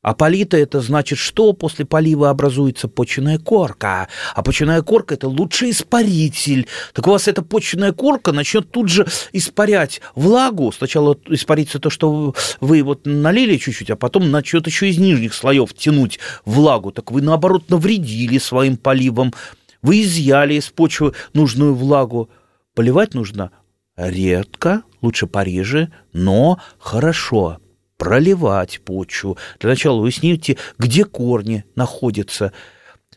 А 0.00 0.14
полита 0.14 0.56
это 0.56 0.80
значит, 0.80 1.18
что 1.18 1.52
после 1.52 1.84
полива 1.84 2.30
образуется 2.30 2.86
почвенная 2.86 3.38
корка. 3.38 4.08
А 4.32 4.42
почвенная 4.42 4.82
корка 4.82 5.14
это 5.14 5.26
лучший 5.26 5.70
испаритель. 5.70 6.68
Так 6.94 7.08
у 7.08 7.10
вас 7.10 7.26
эта 7.26 7.42
почвенная 7.42 7.92
корка 7.92 8.30
начнет 8.30 8.70
тут 8.70 8.88
же 8.88 9.08
испарять 9.32 10.00
влагу. 10.14 10.70
Сначала 10.70 11.18
испарится 11.26 11.80
то, 11.80 11.90
что 11.90 12.34
вы 12.60 12.84
вот 12.84 13.06
налили 13.06 13.56
чуть-чуть, 13.56 13.90
а 13.90 13.96
потом 13.96 14.30
начнет 14.30 14.66
еще 14.68 14.88
из 14.88 14.98
нижних 14.98 15.34
слоев 15.34 15.74
тянуть 15.74 16.20
влагу. 16.44 16.92
Так 16.92 17.10
вы 17.10 17.20
наоборот 17.20 17.68
навредили 17.68 18.38
своим 18.38 18.76
поливом. 18.76 19.34
Вы 19.82 20.02
изъяли 20.02 20.54
из 20.54 20.66
почвы 20.70 21.14
нужную 21.34 21.74
влагу. 21.74 22.30
Поливать 22.74 23.14
нужно 23.14 23.50
редко, 23.96 24.82
лучше 25.02 25.26
пореже, 25.26 25.90
но 26.12 26.60
хорошо 26.78 27.58
проливать 27.98 28.80
почву. 28.80 29.36
Для 29.60 29.70
начала 29.70 30.00
выясните, 30.00 30.56
где 30.78 31.04
корни 31.04 31.64
находятся. 31.74 32.52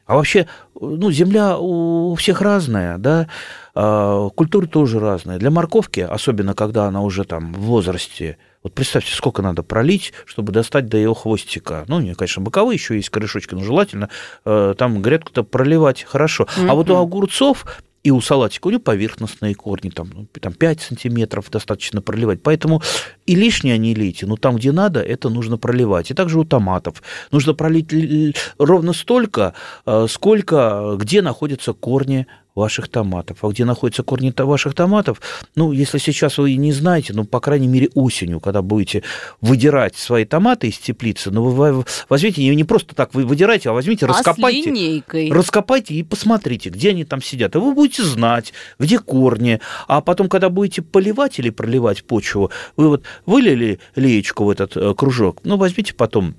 А 0.05 0.15
вообще, 0.15 0.47
ну, 0.77 1.09
земля 1.11 1.57
у 1.57 2.15
всех 2.15 2.41
разная, 2.41 2.97
да, 2.97 3.29
а, 3.73 4.27
культуры 4.29 4.67
тоже 4.67 4.99
разные. 4.99 5.37
Для 5.37 5.51
морковки, 5.51 6.01
особенно 6.01 6.53
когда 6.53 6.87
она 6.87 7.01
уже 7.01 7.23
там 7.23 7.53
в 7.53 7.59
возрасте, 7.59 8.37
вот 8.61 8.73
представьте, 8.73 9.13
сколько 9.13 9.41
надо 9.41 9.63
пролить, 9.63 10.11
чтобы 10.25 10.51
достать 10.51 10.87
до 10.87 10.97
ее 10.97 11.15
хвостика. 11.15 11.85
Ну, 11.87 12.01
не, 12.01 12.13
конечно, 12.13 12.41
боковые 12.41 12.75
еще 12.75 12.95
есть 12.95 13.09
корешочки, 13.09 13.53
но 13.53 13.63
желательно 13.63 14.09
э, 14.43 14.75
там 14.77 15.01
грядку-то 15.01 15.43
проливать 15.43 16.03
хорошо. 16.03 16.43
Mm-hmm. 16.43 16.67
А 16.69 16.73
вот 16.75 16.89
у 16.89 16.97
огурцов 16.97 17.65
и 18.03 18.11
у 18.11 18.19
салатика 18.21 18.67
у 18.67 18.69
него 18.71 18.81
поверхностные 18.81 19.53
корни, 19.53 19.89
там, 19.89 20.09
ну, 20.13 20.27
там 20.39 20.53
5 20.53 20.81
сантиметров 20.81 21.49
достаточно 21.51 22.01
проливать. 22.01 22.41
Поэтому 22.41 22.81
и 23.25 23.35
лишнее 23.35 23.77
не 23.77 23.93
лейте, 23.93 24.25
но 24.25 24.37
там, 24.37 24.55
где 24.55 24.71
надо, 24.71 25.01
это 25.01 25.29
нужно 25.29 25.57
проливать. 25.57 26.09
И 26.09 26.13
также 26.13 26.39
у 26.39 26.43
томатов. 26.43 27.03
Нужно 27.31 27.53
пролить 27.53 28.35
ровно 28.57 28.93
столько, 28.93 29.53
э, 29.85 30.07
сколько, 30.09 30.95
где 30.97 31.21
находятся 31.21 31.73
корни 31.73 32.25
ваших 32.55 32.87
томатов. 32.89 33.43
А 33.43 33.49
где 33.49 33.65
находятся 33.65 34.03
корни 34.03 34.33
ваших 34.37 34.73
томатов, 34.73 35.21
ну, 35.55 35.71
если 35.71 35.97
сейчас 35.97 36.37
вы 36.37 36.55
не 36.55 36.71
знаете, 36.73 37.13
ну, 37.13 37.25
по 37.25 37.39
крайней 37.39 37.67
мере, 37.67 37.89
осенью, 37.95 38.39
когда 38.39 38.61
будете 38.61 39.03
выдирать 39.39 39.95
свои 39.95 40.25
томаты 40.25 40.67
из 40.67 40.77
теплицы, 40.77 41.31
ну, 41.31 41.43
вы 41.43 41.85
возьмите, 42.09 42.43
не 42.53 42.63
просто 42.63 42.95
так 42.95 43.13
вы 43.13 43.25
выдираете, 43.25 43.69
а 43.69 43.73
возьмите, 43.73 44.05
а 44.05 44.09
раскопайте. 44.09 44.63
С 44.63 44.65
линейкой. 44.65 45.31
Раскопайте 45.31 45.93
и 45.93 46.03
посмотрите, 46.03 46.69
где 46.69 46.89
они 46.89 47.05
там 47.05 47.21
сидят. 47.21 47.55
И 47.55 47.59
вы 47.59 47.73
будете 47.73 48.03
знать, 48.03 48.53
где 48.79 48.99
корни. 48.99 49.59
А 49.87 50.01
потом, 50.01 50.27
когда 50.29 50.49
будете 50.49 50.81
поливать 50.81 51.39
или 51.39 51.49
проливать 51.49 52.03
почву, 52.03 52.51
вы 52.75 52.89
вот 52.89 53.03
вылили 53.25 53.79
леечку 53.95 54.45
в 54.45 54.49
этот 54.49 54.75
э, 54.75 54.93
кружок, 54.95 55.39
ну, 55.43 55.57
возьмите 55.57 55.93
потом 55.93 56.35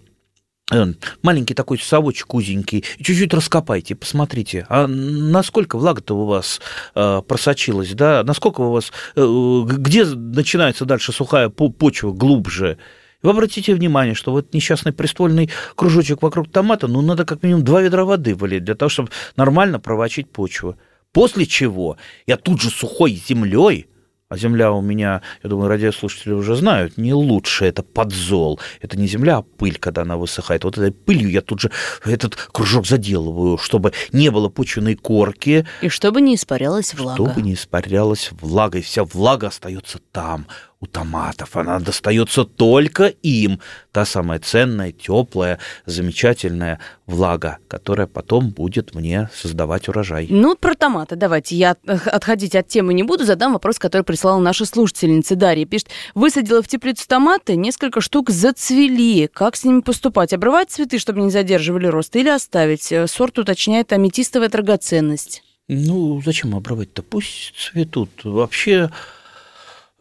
маленький 1.23 1.55
такой 1.55 1.79
совочек 1.79 2.35
узенький, 2.35 2.85
чуть-чуть 2.99 3.35
раскопайте, 3.35 3.95
посмотрите, 3.95 4.67
а 4.69 4.87
насколько 4.87 5.79
влага-то 5.79 6.17
у 6.17 6.27
вас 6.27 6.61
э, 6.95 7.23
просочилась, 7.27 7.93
да, 7.95 8.23
насколько 8.25 8.61
у 8.63 8.73
вас, 8.73 8.93
э, 9.17 9.63
где 9.67 10.05
начинается 10.05 10.85
дальше 10.85 11.13
сухая 11.13 11.49
почва 11.49 12.13
глубже, 12.13 12.79
вы 13.23 13.31
обратите 13.31 13.75
внимание, 13.75 14.15
что 14.15 14.33
вот 14.33 14.53
несчастный 14.53 14.93
приствольный 14.93 15.49
кружочек 15.77 16.23
вокруг 16.23 16.51
томата, 16.51 16.89
ну, 16.89 17.03
надо 17.03 17.25
как 17.25 17.43
минимум 17.43 17.65
два 17.65 17.81
ведра 17.81 18.05
воды 18.05 18.35
вылить 18.35 18.65
для 18.65 18.75
того, 18.75 18.89
чтобы 18.89 19.11
нормально 19.37 19.79
провочить 19.79 20.31
почву. 20.31 20.77
После 21.13 21.47
чего 21.47 21.99
я 22.27 22.37
тут 22.37 22.61
же 22.61 22.71
сухой 22.71 23.13
землей 23.13 23.87
а 24.33 24.37
земля 24.39 24.73
у 24.73 24.81
меня, 24.81 25.21
я 25.43 25.51
думаю, 25.51 25.69
радиослушатели 25.69 26.33
уже 26.33 26.57
знают, 26.57 26.97
не 26.97 27.13
лучше, 27.13 27.67
это 27.67 27.83
подзол. 27.83 28.59
Это 28.81 28.99
не 28.99 29.07
земля, 29.07 29.37
а 29.37 29.43
пыль, 29.43 29.77
когда 29.77 30.03
она 30.03 30.17
высыхает. 30.17 30.65
Вот 30.65 30.79
этой 30.79 30.91
пылью 30.91 31.31
я 31.31 31.43
тут 31.43 31.61
же 31.61 31.71
этот 32.03 32.37
кружок 32.37 32.87
заделываю, 32.87 33.59
чтобы 33.59 33.93
не 34.11 34.31
было 34.31 34.49
почвенной 34.49 34.95
корки. 34.95 35.67
И 35.83 35.91
чтобы 35.91 36.23
не 36.23 36.37
испарялась 36.37 36.95
влага. 36.95 37.23
Чтобы 37.23 37.43
не 37.43 37.53
испарялась 37.53 38.31
влага, 38.41 38.79
и 38.79 38.81
вся 38.81 39.05
влага 39.05 39.49
остается 39.49 39.99
там, 40.13 40.47
у 40.83 40.87
томатов. 40.87 41.57
Она 41.57 41.79
достается 41.79 42.45
только 42.45 43.07
им. 43.07 43.61
Та 43.93 44.05
самая 44.05 44.41
ценная, 44.41 44.93
теплая, 44.93 45.59
замечательная 45.87 46.81
влага, 47.07 47.59
которая 47.69 48.09
потом 48.09 48.51
будет 48.51 48.95
мне 48.95 49.31
создавать 49.33 49.89
урожай. 49.89 50.27
Ну, 50.29 50.57
про 50.57 50.75
томаты 50.75 51.15
давайте. 51.15 51.57
Я 51.57 51.77
отходить 51.87 52.57
от 52.57 52.67
темы 52.67 52.95
не 52.95 53.05
буду. 53.05 53.25
Задам 53.25 53.53
вопрос, 53.53 53.79
который 53.79 54.03
прислала 54.03 54.41
наша 54.41 54.67
слушательница 54.67 55.37
Дарья. 55.37 55.67
Пишет, 55.67 55.89
высадила 56.15 56.63
в 56.63 56.69
теплицу 56.69 57.07
томаты, 57.07 57.55
несколько 57.55 58.01
штук 58.01 58.31
зацвели. 58.31 59.29
Как 59.29 59.55
с 59.57 59.65
ними 59.65 59.81
поступать? 59.81 60.33
Обрывать 60.33 60.71
цветы, 60.71 60.99
чтобы 60.99 61.21
не 61.21 61.31
задерживали 61.31 61.87
рост, 61.87 62.17
или 62.17 62.29
оставить? 62.29 62.93
Сорт 63.07 63.39
уточняет 63.39 63.93
аметистовая 63.93 64.49
драгоценность. 64.49 65.45
Ну, 65.69 66.21
зачем 66.25 66.57
обрывать-то? 66.57 67.03
Пусть 67.03 67.55
цветут. 67.57 68.11
Вообще 68.25 68.91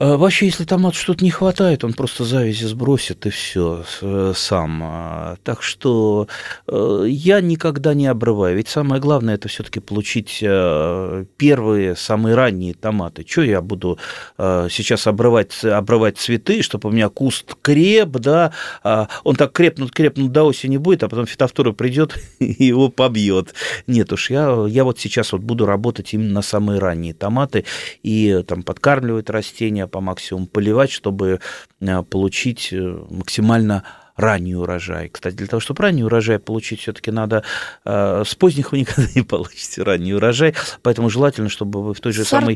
вообще, 0.01 0.47
если 0.47 0.63
томат 0.63 0.95
что-то 0.95 1.23
не 1.23 1.29
хватает, 1.29 1.83
он 1.83 1.93
просто 1.93 2.23
завязи 2.23 2.65
сбросит 2.65 3.27
и 3.27 3.29
все 3.29 3.85
э, 4.01 4.33
сам. 4.35 4.81
А, 4.83 5.35
так 5.43 5.61
что 5.61 6.27
э, 6.67 7.05
я 7.07 7.39
никогда 7.39 7.93
не 7.93 8.07
обрываю. 8.07 8.57
Ведь 8.57 8.67
самое 8.67 8.99
главное 8.99 9.35
это 9.35 9.47
все-таки 9.47 9.79
получить 9.79 10.39
э, 10.41 11.25
первые, 11.37 11.95
самые 11.95 12.33
ранние 12.33 12.73
томаты. 12.73 13.23
Что 13.27 13.43
я 13.43 13.61
буду 13.61 13.99
сейчас 14.37 15.05
обрывать, 15.05 15.63
обрывать 15.63 16.17
цветы, 16.17 16.63
чтобы 16.63 16.89
у 16.89 16.91
меня 16.91 17.09
куст 17.09 17.55
креп, 17.61 18.09
да, 18.09 18.53
а 18.83 19.07
он 19.23 19.35
так 19.35 19.51
крепнут, 19.51 19.91
крепнут 19.91 20.31
до 20.31 20.43
осени 20.43 20.77
будет, 20.77 21.03
а 21.03 21.09
потом 21.09 21.27
фитофтора 21.27 21.73
придет 21.73 22.17
и 22.39 22.65
его 22.65 22.89
побьет. 22.89 23.53
Нет 23.85 24.11
уж, 24.13 24.31
я, 24.31 24.65
я 24.67 24.83
вот 24.83 24.99
сейчас 24.99 25.31
вот 25.31 25.41
буду 25.41 25.67
работать 25.67 26.13
именно 26.13 26.33
на 26.33 26.41
самые 26.41 26.79
ранние 26.79 27.13
томаты 27.13 27.65
и 28.01 28.43
там 28.47 28.63
подкармливать 28.63 29.29
растения, 29.29 29.90
по 29.91 30.01
максимуму 30.01 30.47
поливать, 30.47 30.91
чтобы 30.91 31.39
э, 31.79 32.03
получить 32.03 32.69
э, 32.71 33.05
максимально 33.09 33.83
ранний 34.15 34.55
урожай. 34.55 35.09
Кстати, 35.09 35.35
для 35.35 35.47
того, 35.47 35.59
чтобы 35.59 35.83
ранний 35.83 36.03
урожай 36.03 36.39
получить, 36.39 36.81
все-таки 36.81 37.11
надо 37.11 37.43
э, 37.85 38.23
с 38.25 38.35
поздних 38.35 38.71
вы 38.71 38.79
никогда 38.79 39.09
не 39.15 39.23
получите 39.23 39.83
ранний 39.83 40.13
урожай, 40.13 40.53
поэтому 40.81 41.09
желательно, 41.09 41.49
чтобы 41.49 41.83
вы 41.83 41.93
в 41.93 41.99
той 41.99 42.13
же 42.13 42.23
сорта 42.23 42.41
самой 42.41 42.55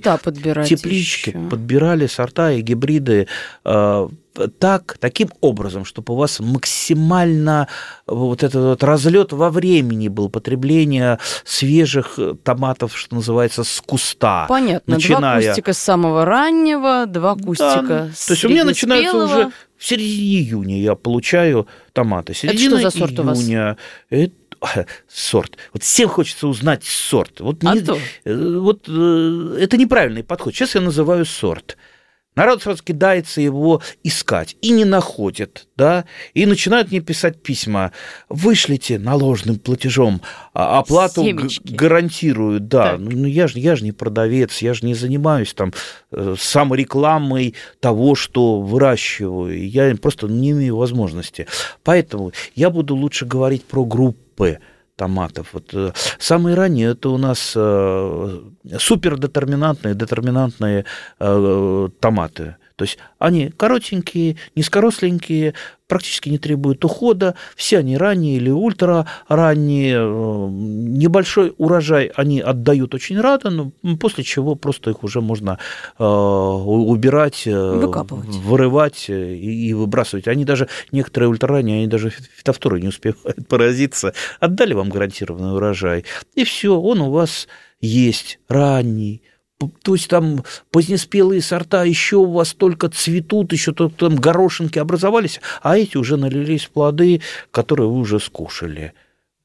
тепличке 0.65 1.31
еще. 1.31 1.49
подбирали 1.49 2.07
сорта 2.07 2.51
и 2.51 2.61
гибриды. 2.61 3.27
Э, 3.63 4.07
так, 4.59 4.97
таким 4.99 5.29
образом, 5.41 5.85
чтобы 5.85 6.13
у 6.13 6.17
вас 6.17 6.39
максимально 6.39 7.67
вот 8.07 8.43
этот 8.43 8.63
вот 8.63 8.83
разлет 8.83 9.31
во 9.31 9.49
времени 9.49 10.07
был 10.07 10.29
потребление 10.29 11.19
свежих 11.43 12.19
томатов, 12.43 12.97
что 12.97 13.15
называется, 13.15 13.63
с 13.63 13.81
куста. 13.81 14.45
Понятно. 14.47 14.95
Начиная... 14.95 15.41
Два 15.41 15.49
кустика 15.49 15.73
с 15.73 15.77
самого 15.77 16.25
раннего, 16.25 17.05
два 17.05 17.35
кустика 17.35 17.85
Да, 17.87 18.09
с 18.15 18.25
То 18.27 18.33
есть 18.33 18.45
у 18.45 18.49
меня 18.49 18.63
начинается 18.63 19.17
уже 19.17 19.51
в 19.77 19.85
середине 19.85 20.39
июня 20.39 20.79
я 20.79 20.95
получаю 20.95 21.67
томаты. 21.93 22.33
Середина 22.33 22.79
что 22.79 22.89
за 22.89 22.97
сорт 22.97 23.19
у 23.19 23.23
вас? 23.23 23.39
июня. 23.39 23.77
Это 24.09 24.33
сорт. 25.07 25.57
Вот 25.73 25.83
всем 25.83 26.09
хочется 26.09 26.47
узнать 26.47 26.83
сорт. 26.83 27.39
Вот, 27.39 27.57
А 27.63 27.75
не- 27.75 27.81
то. 27.81 27.97
э, 28.23 28.57
вот 28.57 28.85
э, 28.87 29.57
это 29.59 29.77
неправильный 29.77 30.23
подход. 30.23 30.53
Сейчас 30.53 30.75
я 30.75 30.81
называю 30.81 31.25
сорт. 31.25 31.77
Народ 32.35 32.63
сразу 32.63 32.83
кидается 32.83 33.39
его 33.39 33.81
искать 34.03 34.57
и 34.61 34.71
не 34.71 34.83
находит, 34.83 35.67
да, 35.77 36.05
и 36.33 36.45
начинают 36.45 36.91
мне 36.91 36.99
писать 36.99 37.41
письма. 37.41 37.91
Вышлите 38.27 38.99
наложенным 38.99 39.57
платежом, 39.57 40.21
а 40.53 40.79
оплату 40.79 41.23
Семечки. 41.23 41.73
гарантирую, 41.73 42.59
да. 42.59 42.91
Так. 42.91 42.99
Ну, 42.99 43.11
ну, 43.11 43.25
я 43.25 43.47
же 43.47 43.59
я 43.59 43.75
ж 43.75 43.81
не 43.81 43.93
продавец, 43.93 44.57
я 44.61 44.73
же 44.73 44.85
не 44.85 44.95
занимаюсь 44.95 45.53
там 45.53 45.73
э, 46.11 46.35
саморекламой 46.37 47.55
того, 47.79 48.15
что 48.15 48.59
выращиваю. 48.61 49.67
Я 49.67 49.95
просто 49.95 50.27
не 50.27 50.51
имею 50.51 50.75
возможности. 50.75 51.47
Поэтому 51.83 52.33
я 52.55 52.69
буду 52.69 52.95
лучше 52.95 53.25
говорить 53.25 53.63
про 53.63 53.85
группы 53.85 54.59
томатов. 54.95 55.53
Вот, 55.53 55.73
э, 55.73 55.91
самые 56.19 56.55
ранние 56.55 56.91
это 56.91 57.09
у 57.09 57.17
нас 57.17 57.53
э, 57.55 58.39
супердетерминантные, 58.79 59.95
детерминантные 59.95 60.85
э, 61.19 61.89
томаты. 61.99 62.55
То 62.75 62.83
есть 62.83 62.97
они 63.19 63.49
коротенькие, 63.49 64.35
низкоросленькие, 64.55 65.53
практически 65.87 66.29
не 66.29 66.39
требуют 66.39 66.83
ухода, 66.83 67.35
все 67.55 67.77
они 67.77 67.95
ранние 67.95 68.37
или 68.37 68.49
ультра 68.49 69.07
ранние, 69.29 69.97
э, 69.97 70.47
небольшой 70.49 71.53
урожай 71.57 72.11
они 72.15 72.41
отдают 72.41 72.93
очень 72.93 73.19
рано, 73.21 73.49
но 73.49 73.71
после 73.97 74.23
чего 74.23 74.55
просто 74.55 74.89
их 74.89 75.03
уже 75.03 75.21
можно 75.21 75.57
э, 75.97 76.03
убирать, 76.03 77.43
э, 77.45 77.75
Выкапывать. 77.75 78.27
вырывать 78.27 79.05
э, 79.09 79.35
и, 79.35 79.73
выбрасывать. 79.73 80.27
Они 80.27 80.43
даже, 80.43 80.67
некоторые 80.91 81.29
ультраранние, 81.29 81.77
они 81.77 81.87
даже 81.87 82.09
фи- 82.09 82.23
фитофторы 82.35 82.81
не 82.81 82.87
успевают 82.89 83.47
поразиться. 83.47 84.13
Отдали 84.39 84.73
вам 84.73 84.89
гарантированный 84.89 85.53
урожай, 85.55 86.03
и 86.33 86.43
все, 86.43 86.77
он 86.79 87.01
у 87.01 87.11
вас 87.11 87.47
есть 87.79 88.39
ранний, 88.49 89.21
то 89.83 89.95
есть 89.95 90.09
там 90.09 90.43
позднеспелые 90.71 91.41
сорта 91.41 91.83
еще 91.83 92.17
у 92.17 92.31
вас 92.31 92.53
только 92.53 92.89
цветут, 92.89 93.53
еще 93.53 93.73
только 93.73 93.95
там 93.95 94.15
горошинки 94.15 94.79
образовались, 94.79 95.39
а 95.61 95.77
эти 95.77 95.97
уже 95.97 96.17
налились 96.17 96.65
плоды, 96.67 97.21
которые 97.51 97.87
вы 97.87 97.99
уже 97.99 98.19
скушали. 98.19 98.93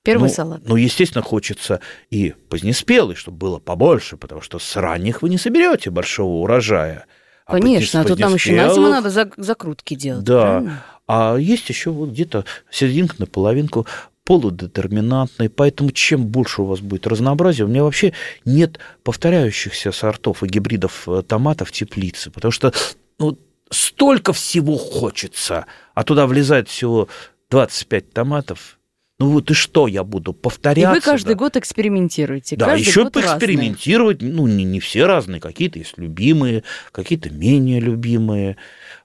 Первый 0.03 0.29
ну, 0.29 0.35
салат. 0.35 0.61
Ну, 0.65 0.77
естественно, 0.77 1.23
хочется 1.23 1.81
и 2.11 2.35
позднеспелый, 2.49 3.15
чтобы 3.15 3.37
было 3.37 3.59
побольше, 3.59 4.17
потому 4.17 4.41
что 4.41 4.59
с 4.59 4.77
ранних 4.77 5.23
вы 5.23 5.29
не 5.29 5.39
соберете 5.39 5.91
большого 5.91 6.43
урожая. 6.43 7.07
А 7.45 7.53
Конечно, 7.53 8.01
а 8.01 8.05
тут 8.05 8.19
нам 8.19 8.35
еще 8.35 8.53
на 8.55 8.73
зиму 8.73 8.89
надо 8.89 9.09
зак- 9.09 9.35
закрутки 9.37 9.95
делать. 9.95 10.25
Да. 10.25 10.43
правильно? 10.43 10.85
а 11.13 11.37
есть 11.37 11.69
еще 11.69 11.91
вот 11.91 12.11
где-то 12.11 12.45
серединка 12.71 13.17
на 13.19 13.27
половинку 13.27 13.85
полудетерминантный, 14.31 15.49
поэтому 15.51 15.91
чем 15.91 16.29
больше 16.29 16.63
у 16.63 16.67
вас 16.67 16.79
будет 16.79 17.09
разнообразия, 17.09 17.65
у 17.65 17.67
меня 17.67 17.83
вообще 17.83 18.13
нет 18.45 18.79
повторяющихся 19.03 19.91
сортов 19.91 20.45
и 20.45 20.47
гибридов 20.47 21.09
э, 21.09 21.23
томатов 21.27 21.71
в 21.71 21.73
теплице, 21.73 22.31
потому 22.31 22.53
что 22.53 22.73
ну, 23.19 23.37
столько 23.71 24.33
всего 24.33 24.77
хочется, 24.77 25.67
а 25.95 26.05
туда 26.05 26.29
влезает 26.29 26.69
всего 26.69 27.09
25 27.51 28.13
томатов. 28.13 28.79
Ну 29.19 29.31
вот 29.31 29.51
и 29.51 29.55
что 29.55 29.89
я 29.89 30.05
буду 30.05 30.31
И 30.31 30.35
повторяться? 30.35 30.95
вы 30.95 31.01
каждый 31.01 31.35
да? 31.35 31.35
год 31.35 31.57
экспериментируете. 31.57 32.55
Да, 32.55 32.67
каждый 32.67 32.87
еще 32.87 33.03
год 33.03 33.17
разные. 33.17 33.33
поэкспериментировать, 33.33 34.23
ну, 34.23 34.47
не, 34.47 34.63
не 34.63 34.79
все 34.79 35.07
разные, 35.07 35.41
какие-то 35.41 35.81
есть 35.81 35.99
любимые, 35.99 36.63
какие-то 36.93 37.31
менее 37.31 37.81
любимые, 37.81 38.57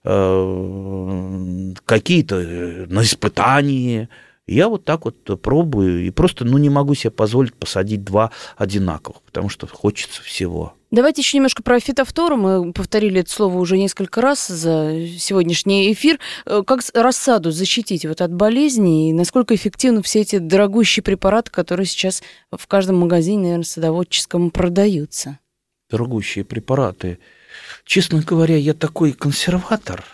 э, 0.04 1.74
какие-то 1.84 2.36
э, 2.36 2.86
на 2.90 3.02
испытании. 3.02 4.08
Я 4.48 4.70
вот 4.70 4.86
так 4.86 5.06
вот 5.06 5.42
пробую 5.42 6.06
и 6.06 6.12
просто, 6.12 6.46
ну, 6.46 6.58
не 6.60 6.70
могу 6.70 6.94
себе 6.94 7.10
позволить 7.10 7.56
посадить 7.56 8.04
два 8.04 8.32
одинаковых, 8.58 9.22
потому 9.24 9.50
что 9.50 9.66
хочется 9.66 10.22
всего. 10.22 10.74
Давайте 10.92 11.22
еще 11.22 11.38
немножко 11.38 11.64
про 11.64 11.80
фитофтору. 11.80 12.38
Мы 12.38 12.72
повторили 12.72 13.22
это 13.22 13.30
слово 13.32 13.58
уже 13.58 13.78
несколько 13.78 14.22
раз 14.22 14.48
за 14.48 15.08
сегодняшний 15.18 15.92
эфир. 15.92 16.20
Э, 16.46 16.62
Как 16.66 16.82
рассаду 16.94 17.52
защитить 17.52 18.06
вот 18.06 18.22
от 18.22 18.32
болезней? 18.32 19.10
И 19.10 19.14
насколько 19.14 19.56
эффективны 19.56 20.04
все 20.04 20.22
эти 20.22 20.38
дорогущие 20.38 21.04
препараты, 21.04 21.50
которые 21.50 21.88
сейчас 21.88 22.22
в 22.52 22.68
каждом 22.68 22.98
магазине, 22.98 23.42
наверное, 23.44 23.66
садоводческом 23.66 24.52
продаются? 24.52 25.40
Дорогущие 25.90 26.46
препараты. 26.46 27.18
Честно 27.84 28.22
говоря, 28.22 28.56
я 28.56 28.74
такой 28.74 29.14
консерватор, 29.14 30.06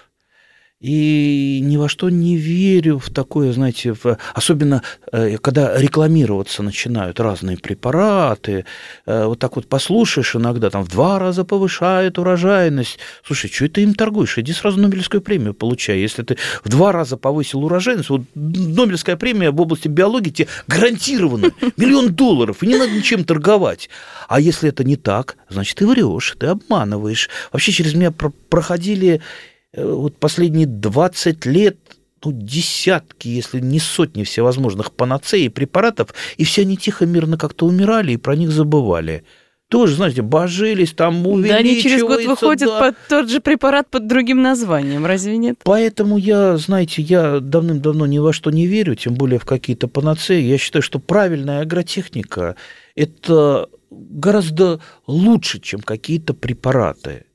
и 0.82 1.60
ни 1.64 1.78
во 1.78 1.88
что 1.88 2.10
не 2.10 2.38
верю 2.38 2.98
в 2.98 3.12
такое, 3.12 3.54
знаете, 3.54 3.94
в- 3.94 4.18
особенно 4.34 4.82
э, 5.12 5.38
когда 5.38 5.78
рекламироваться 5.80 6.64
начинают 6.64 7.20
разные 7.20 7.58
препараты, 7.58 8.66
э, 9.06 9.26
вот 9.26 9.38
так 9.38 9.56
вот 9.56 9.68
послушаешь 9.68 10.36
иногда, 10.36 10.72
там 10.72 10.84
в 10.84 10.90
два 10.90 11.20
раза 11.20 11.44
повышает 11.46 12.18
урожайность. 12.18 12.98
Слушай, 13.24 13.52
что 13.52 13.66
это 13.66 13.82
им 13.82 13.94
торгуешь? 13.94 14.40
Иди 14.40 14.54
сразу 14.54 14.80
Нобелевскую 14.80 15.22
премию 15.22 15.54
получай. 15.54 16.00
Если 16.00 16.24
ты 16.24 16.38
в 16.64 16.70
два 16.70 16.92
раза 16.92 17.16
повысил 17.16 17.64
урожайность, 17.64 18.10
вот 18.10 18.24
Нобелевская 18.34 19.18
премия 19.18 19.52
в 19.52 19.62
области 19.62 19.88
биологии 19.88 20.32
тебе 20.32 20.48
гарантирована. 20.68 21.52
Миллион 21.78 22.14
долларов, 22.16 22.64
и 22.64 22.68
не 22.68 22.76
надо 22.78 22.92
ничем 22.92 23.24
торговать. 23.24 23.88
А 24.28 24.40
если 24.40 24.70
это 24.70 24.84
не 24.84 24.96
так, 24.96 25.38
значит, 25.48 25.78
ты 25.78 25.86
врешь, 25.86 26.36
ты 26.40 26.48
обманываешь. 26.48 27.30
Вообще 27.52 27.72
через 27.72 27.94
меня 27.94 28.10
про- 28.12 28.34
проходили 28.50 29.22
вот 29.76 30.18
последние 30.18 30.68
20 30.68 31.46
лет 31.46 31.78
ну, 32.24 32.32
десятки, 32.32 33.28
если 33.28 33.60
не 33.60 33.80
сотни 33.80 34.24
всевозможных 34.24 34.92
панацеи 34.92 35.46
и 35.46 35.50
препаратов, 35.50 36.14
и 36.38 36.44
все 36.44 36.62
они 36.62 36.78
тихо, 36.78 37.06
мирно 37.06 37.38
как-то 37.38 37.66
умирали, 37.66 38.14
и 38.14 38.18
про 38.18 38.36
них 38.36 38.52
забывали. 38.52 39.24
Тоже, 39.70 39.96
знаете, 39.96 40.22
божились, 40.22 40.92
там 40.92 41.24
Да, 41.24 41.56
они 41.56 41.82
через 41.82 42.02
год 42.02 42.18
увеличивается, 42.18 42.28
выходят 42.28 42.70
да. 42.70 42.80
под 42.80 42.96
тот 43.08 43.30
же 43.30 43.40
препарат 43.40 43.90
под 43.90 44.06
другим 44.06 44.42
названием, 44.42 45.06
разве 45.06 45.38
нет? 45.38 45.60
Поэтому 45.64 46.18
я, 46.18 46.58
знаете, 46.58 47.02
я 47.02 47.40
давным-давно 47.40 48.06
ни 48.06 48.20
во 48.20 48.34
что 48.34 48.52
не 48.52 48.68
верю, 48.68 48.96
тем 48.96 49.14
более 49.14 49.40
в 49.40 49.46
какие-то 49.46 49.88
панацеи. 49.88 50.42
Я 50.42 50.58
считаю, 50.58 50.84
что 50.84 51.00
правильная 51.00 51.62
агротехника– 51.62 52.58
это 52.96 53.70
гораздо 53.90 54.82
лучше, 55.08 55.62
чем 55.62 55.80
какие-то 55.80 56.34
препараты. 56.34 57.26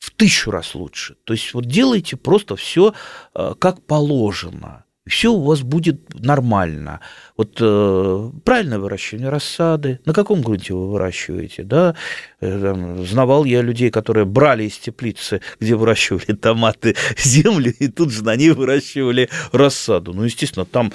В 0.00 0.10
тысячу 0.10 0.50
раз 0.50 0.74
лучше. 0.74 1.14
То 1.24 1.32
есть 1.32 1.54
вот 1.54 1.66
делайте 1.66 2.16
просто 2.16 2.56
все 2.56 2.92
как 3.32 3.86
положено. 3.86 4.84
Все 5.06 5.32
у 5.32 5.42
вас 5.42 5.60
будет 5.62 6.12
нормально. 6.14 7.00
Вот 7.40 7.56
э, 7.58 8.30
правильное 8.44 8.78
выращивание 8.78 9.30
рассады. 9.30 9.98
На 10.04 10.12
каком 10.12 10.42
грунте 10.42 10.74
вы 10.74 10.90
выращиваете? 10.90 11.62
Да? 11.62 11.94
Э, 12.42 12.60
там, 12.60 13.06
знавал 13.06 13.46
я 13.46 13.62
людей, 13.62 13.90
которые 13.90 14.26
брали 14.26 14.64
из 14.64 14.76
теплицы, 14.76 15.40
где 15.58 15.74
выращивали 15.74 16.36
томаты, 16.36 16.96
землю, 17.16 17.72
и 17.78 17.88
тут 17.88 18.12
же 18.12 18.24
на 18.24 18.36
ней 18.36 18.50
выращивали 18.50 19.30
рассаду. 19.52 20.12
Ну, 20.12 20.24
естественно, 20.24 20.66
там, 20.66 20.92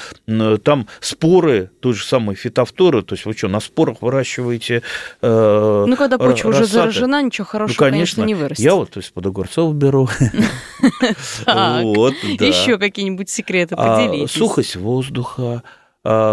там 0.60 0.88
споры, 0.99 1.71
той 1.79 1.93
же 1.93 2.05
самой 2.05 2.36
фитофторы, 2.36 3.01
то 3.01 3.15
есть 3.15 3.25
вы 3.25 3.34
что, 3.34 3.47
на 3.47 3.60
спорах 3.60 4.03
выращиваете 4.03 4.84
э, 5.23 5.86
Ну, 5.88 5.95
когда 5.95 6.19
почва 6.19 6.49
уже 6.49 6.65
заражена, 6.65 7.23
ничего 7.23 7.45
Ну, 7.45 7.49
хорошего, 7.49 7.77
конечно, 7.77 8.21
конечно, 8.21 8.23
не 8.23 8.36
вырастет. 8.36 8.63
я 8.63 8.75
вот 8.75 8.95
из-под 8.97 9.25
огурцов 9.25 9.73
беру. 9.73 10.08
Так, 11.45 11.81
Вот, 11.81 12.13
да. 12.38 12.45
Еще 12.45 12.77
какие-нибудь 12.77 13.31
секреты 13.31 13.73
А, 13.75 13.95
поделитесь. 14.08 14.31
Сухость 14.36 14.75
воздуха, 14.75 15.63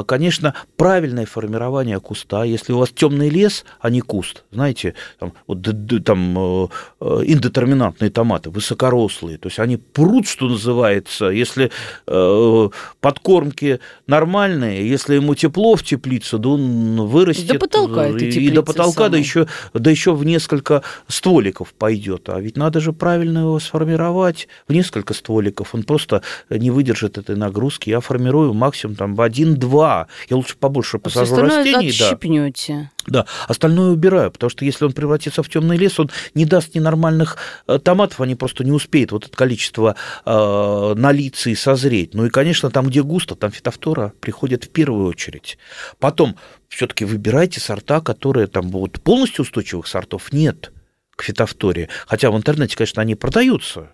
конечно, 0.06 0.54
правильное 0.76 1.26
формирование 1.26 1.98
куста. 2.00 2.44
Если 2.44 2.72
у 2.72 2.78
вас 2.78 2.90
темный 2.90 3.30
лес, 3.30 3.64
а 3.80 3.90
не 3.90 4.00
куст, 4.00 4.44
знаете, 4.52 4.94
там, 5.18 5.32
вот, 5.46 5.62
там 6.04 6.38
э, 6.38 6.68
э, 7.00 7.20
индетерминантные 7.26 8.10
томаты, 8.10 8.50
высокорослые, 8.50 9.38
то 9.38 9.48
есть 9.48 9.58
они 9.58 9.76
прут, 9.76 10.26
что 10.26 10.48
называется, 10.48 11.26
если 11.26 11.70
э, 12.06 12.68
подкормки 13.00 13.80
нормальные, 14.06 14.88
если 14.88 15.14
ему 15.14 15.34
тепло 15.34 15.76
в 15.76 15.82
теплице, 15.82 16.38
да 16.38 16.50
он 16.50 17.06
вырастет. 17.06 17.46
До 17.46 17.58
потолка 17.58 18.08
и, 18.08 18.28
и 18.28 18.50
до 18.50 18.62
потолка, 18.62 19.04
да 19.04 19.10
самой. 19.10 19.20
еще, 19.20 19.46
да 19.72 19.90
еще 19.90 20.14
в 20.14 20.24
несколько 20.24 20.82
стволиков 21.08 21.72
пойдет. 21.72 22.28
А 22.28 22.40
ведь 22.40 22.56
надо 22.56 22.80
же 22.80 22.92
правильно 22.92 23.38
его 23.38 23.58
сформировать 23.58 24.48
в 24.68 24.72
несколько 24.72 25.14
стволиков. 25.14 25.74
Он 25.74 25.82
просто 25.82 26.22
не 26.50 26.70
выдержит 26.70 27.18
этой 27.18 27.36
нагрузки. 27.36 27.90
Я 27.90 28.00
формирую 28.00 28.54
максимум 28.54 28.96
там 28.96 29.14
в 29.14 29.20
один 29.20 29.54
два. 29.62 30.08
Я 30.28 30.36
лучше 30.36 30.56
побольше 30.56 30.98
посажу 30.98 31.36
растений. 31.36 31.94
Да. 31.98 32.06
Отщипнете. 32.06 32.90
Да, 33.06 33.26
остальное 33.48 33.90
убираю, 33.90 34.30
потому 34.30 34.50
что 34.50 34.64
если 34.64 34.84
он 34.84 34.92
превратится 34.92 35.42
в 35.42 35.48
темный 35.48 35.76
лес, 35.76 35.98
он 35.98 36.10
не 36.34 36.44
даст 36.44 36.74
ни 36.74 36.80
нормальных 36.80 37.36
э, 37.66 37.78
томатов, 37.78 38.20
они 38.20 38.34
просто 38.34 38.64
не 38.64 38.70
успеют 38.72 39.12
вот 39.12 39.26
это 39.26 39.36
количество 39.36 39.96
э, 40.24 40.94
налиться 40.96 41.50
и 41.50 41.54
созреть. 41.54 42.14
Ну 42.14 42.26
и, 42.26 42.30
конечно, 42.30 42.70
там, 42.70 42.86
где 42.88 43.02
густо, 43.02 43.34
там 43.34 43.50
фитофтора 43.50 44.12
приходит 44.20 44.64
в 44.64 44.70
первую 44.70 45.08
очередь. 45.08 45.58
Потом 45.98 46.36
все-таки 46.68 47.04
выбирайте 47.04 47.60
сорта, 47.60 48.00
которые 48.00 48.46
там 48.46 48.68
будут 48.70 49.02
полностью 49.02 49.42
устойчивых 49.42 49.86
сортов 49.86 50.32
нет 50.32 50.72
к 51.16 51.22
фитофторе. 51.24 51.88
Хотя 52.06 52.30
в 52.30 52.36
интернете, 52.36 52.76
конечно, 52.76 53.02
они 53.02 53.14
продаются. 53.14 53.90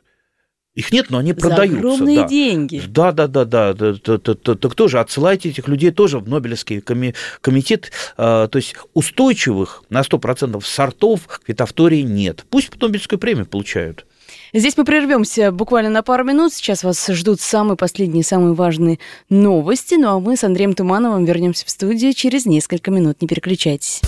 Их 0.78 0.92
нет, 0.92 1.10
но 1.10 1.18
они 1.18 1.32
За 1.32 1.40
продаются. 1.40 1.76
огромные 1.76 2.18
да. 2.18 2.28
деньги. 2.28 2.80
Да, 2.86 3.10
да, 3.10 3.26
да, 3.26 3.44
да. 3.44 3.74
Так 3.74 4.76
тоже 4.76 5.00
отсылайте 5.00 5.48
этих 5.48 5.66
людей 5.66 5.90
тоже 5.90 6.20
в 6.20 6.28
Нобелевский 6.28 6.80
комитет. 6.80 7.90
А, 8.16 8.46
то 8.46 8.58
есть 8.58 8.76
устойчивых 8.94 9.82
на 9.90 10.02
100% 10.02 10.62
сортов 10.64 11.26
к 11.26 11.40
фитофтории 11.48 12.02
нет. 12.02 12.44
Пусть 12.48 12.80
Нобелевскую 12.80 13.18
премию 13.18 13.46
получают. 13.46 14.06
Здесь 14.54 14.76
мы 14.76 14.84
прервемся 14.84 15.50
буквально 15.50 15.90
на 15.90 16.04
пару 16.04 16.22
минут. 16.22 16.54
Сейчас 16.54 16.84
вас 16.84 17.04
ждут 17.08 17.40
самые 17.40 17.76
последние, 17.76 18.22
самые 18.22 18.54
важные 18.54 19.00
новости. 19.28 19.96
Ну 19.96 20.08
а 20.10 20.20
мы 20.20 20.36
с 20.36 20.44
Андреем 20.44 20.74
Тумановым 20.74 21.24
вернемся 21.24 21.66
в 21.66 21.70
студию 21.70 22.14
через 22.14 22.46
несколько 22.46 22.92
минут. 22.92 23.20
Не 23.20 23.26
переключайтесь. 23.26 24.00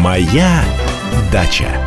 Моя 0.00 0.62
дача. 1.32 1.86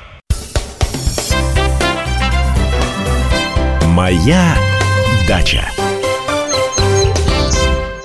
Моя 3.91 4.55
дача. 5.27 5.69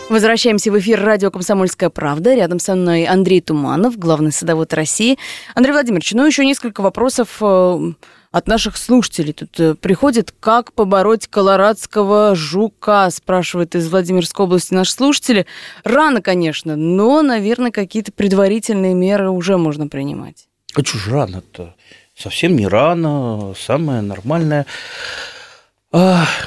Возвращаемся 0.09 0.73
в 0.73 0.79
эфир 0.81 1.01
радио 1.01 1.31
«Комсомольская 1.31 1.91
правда». 1.91 2.35
Рядом 2.35 2.59
со 2.59 2.75
мной 2.75 3.05
Андрей 3.05 3.41
Туманов, 3.41 3.97
главный 3.97 4.33
садовод 4.33 4.75
России. 4.75 5.17
Андрей 5.55 5.71
Владимирович, 5.71 6.11
ну 6.13 6.27
еще 6.27 6.45
несколько 6.45 6.81
вопросов 6.81 7.37
э, 7.41 7.93
от 8.33 8.49
наших 8.49 8.77
слушателей. 8.77 9.33
Тут 9.33 9.61
э, 9.61 9.75
приходит, 9.77 10.35
как 10.41 10.73
побороть 10.73 11.29
колорадского 11.29 12.35
жука, 12.35 13.09
спрашивает 13.11 13.77
из 13.77 13.89
Владимирской 13.89 14.45
области 14.45 14.75
наши 14.75 14.91
слушатели. 14.91 15.47
Рано, 15.85 16.21
конечно, 16.21 16.75
но, 16.75 17.23
наверное, 17.23 17.71
какие-то 17.71 18.11
предварительные 18.11 18.95
меры 18.95 19.31
уже 19.31 19.57
можно 19.57 19.87
принимать. 19.87 20.49
А 20.75 20.83
что 20.83 20.99
ж 20.99 21.09
рано-то? 21.13 21.77
Совсем 22.17 22.57
не 22.57 22.67
рано, 22.67 23.55
самое 23.57 24.01
нормальное– 24.01 24.67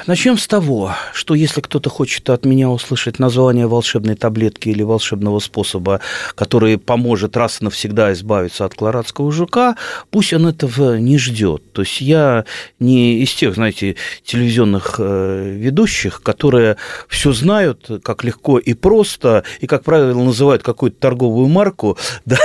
Начнем 0.06 0.38
с 0.38 0.46
того, 0.46 0.94
что 1.12 1.34
если 1.34 1.60
кто-то 1.60 1.90
хочет 1.90 2.30
от 2.30 2.44
меня 2.44 2.70
услышать 2.70 3.18
название 3.18 3.66
волшебной 3.66 4.14
таблетки 4.14 4.68
или 4.68 4.84
волшебного 4.84 5.40
способа, 5.40 6.00
который 6.36 6.78
поможет 6.78 7.36
раз 7.36 7.60
и 7.60 7.64
навсегда 7.64 8.12
избавиться 8.12 8.64
от 8.64 8.74
колорадского 8.74 9.32
жука, 9.32 9.74
пусть 10.10 10.32
он 10.32 10.46
этого 10.46 10.98
не 10.98 11.18
ждет. 11.18 11.72
То 11.72 11.82
есть 11.82 12.00
я 12.00 12.44
не 12.78 13.22
из 13.24 13.34
тех, 13.34 13.56
знаете, 13.56 13.96
телевизионных 14.22 15.00
э, 15.00 15.50
ведущих, 15.56 16.22
которые 16.22 16.76
все 17.08 17.32
знают, 17.32 17.90
как 18.04 18.22
легко 18.22 18.56
и 18.56 18.74
просто, 18.74 19.42
и, 19.58 19.66
как 19.66 19.82
правило, 19.82 20.22
называют 20.22 20.62
какую-то 20.62 21.00
торговую 21.00 21.48
марку, 21.48 21.98
да, 22.24 22.38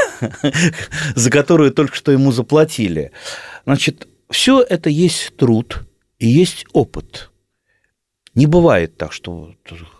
за 1.13 1.29
которую 1.29 1.69
только 1.69 1.95
что 1.95 2.11
ему 2.11 2.31
заплатили. 2.31 3.11
Значит, 3.63 4.07
все 4.31 4.59
это 4.61 4.89
есть 4.89 5.33
труд– 5.37 5.81
и 6.19 6.27
есть 6.27 6.65
опыт. 6.73 7.31
Не 8.33 8.47
бывает 8.47 8.97
так, 8.97 9.13
что 9.13 9.51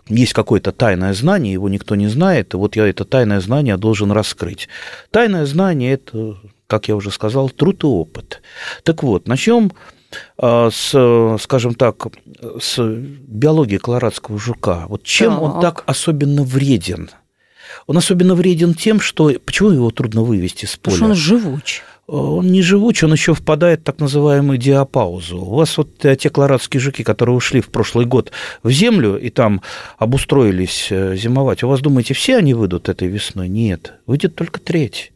есть 0.08 0.34
какое-то 0.34 0.74
тайное 0.74 1.14
знание, 1.14 1.54
его 1.54 1.70
никто 1.70 1.96
не 1.96 2.08
знает, 2.08 2.54
и 2.54 2.58
вот 2.58 2.76
я 2.76 2.86
это 2.86 3.06
тайное 3.06 3.40
знание 3.40 3.78
должен 3.78 4.12
раскрыть. 4.12 4.68
Тайное 5.10 5.46
знание– 5.46 5.94
это, 5.94 6.38
как 6.68 6.90
я 6.90 6.98
уже 6.98 7.12
сказал, 7.12 7.50
труд 7.50 7.84
и 7.84 7.88
опыт. 7.88 8.42
Так 8.84 9.04
вот, 9.04 9.30
начнем 9.30 9.72
а, 10.38 10.70
с, 10.70 10.90
скажем 11.42 11.76
так, 11.76 12.08
с 12.60 12.78
биологии 12.78 13.78
колорадского 13.78 14.38
жука. 14.38 14.86
Вот 14.90 15.04
чем 15.04 15.34
так. 15.34 15.42
он 15.42 15.62
так 15.62 15.84
особенно 15.88 16.44
вреден? 16.44 17.10
Он 17.88 17.98
особенно 17.98 18.36
вреден 18.36 18.74
тем, 18.74 19.00
что... 19.00 19.32
Почему 19.46 19.70
его 19.70 19.92
трудно 19.92 20.24
вывести 20.24 20.66
с 20.66 20.76
поля? 20.76 20.96
Потому 20.96 21.16
что 21.16 21.34
он 21.36 21.40
живуч 21.42 21.84
он 22.08 22.52
не 22.52 22.62
живуч, 22.62 23.04
он 23.04 23.14
еще 23.14 23.34
впадает 23.34 23.82
в 23.82 23.84
так 23.84 24.00
называемую 24.00 24.58
диапаузу. 24.58 25.38
У 25.40 25.56
вас 25.56 25.78
вот 25.78 25.98
те 25.98 26.30
колорадские 26.30 26.80
жуки, 26.80 27.04
которые 27.04 27.36
ушли 27.36 27.62
в 27.62 27.70
прошлый 27.70 28.06
год 28.06 28.32
в 28.64 28.70
землю 28.70 29.18
и 29.18 29.30
там 29.30 29.62
обустроились 29.98 30.88
э, 30.92 31.16
зимовать, 31.16 31.64
у 31.64 31.68
вас, 31.68 31.82
думаете, 31.82 32.14
все 32.14 32.38
они 32.38 32.54
выйдут 32.54 32.90
этой 32.90 33.08
весной? 33.08 33.48
Нет, 33.48 33.94
выйдет 34.06 34.36
только 34.36 34.60
треть. 34.60 35.12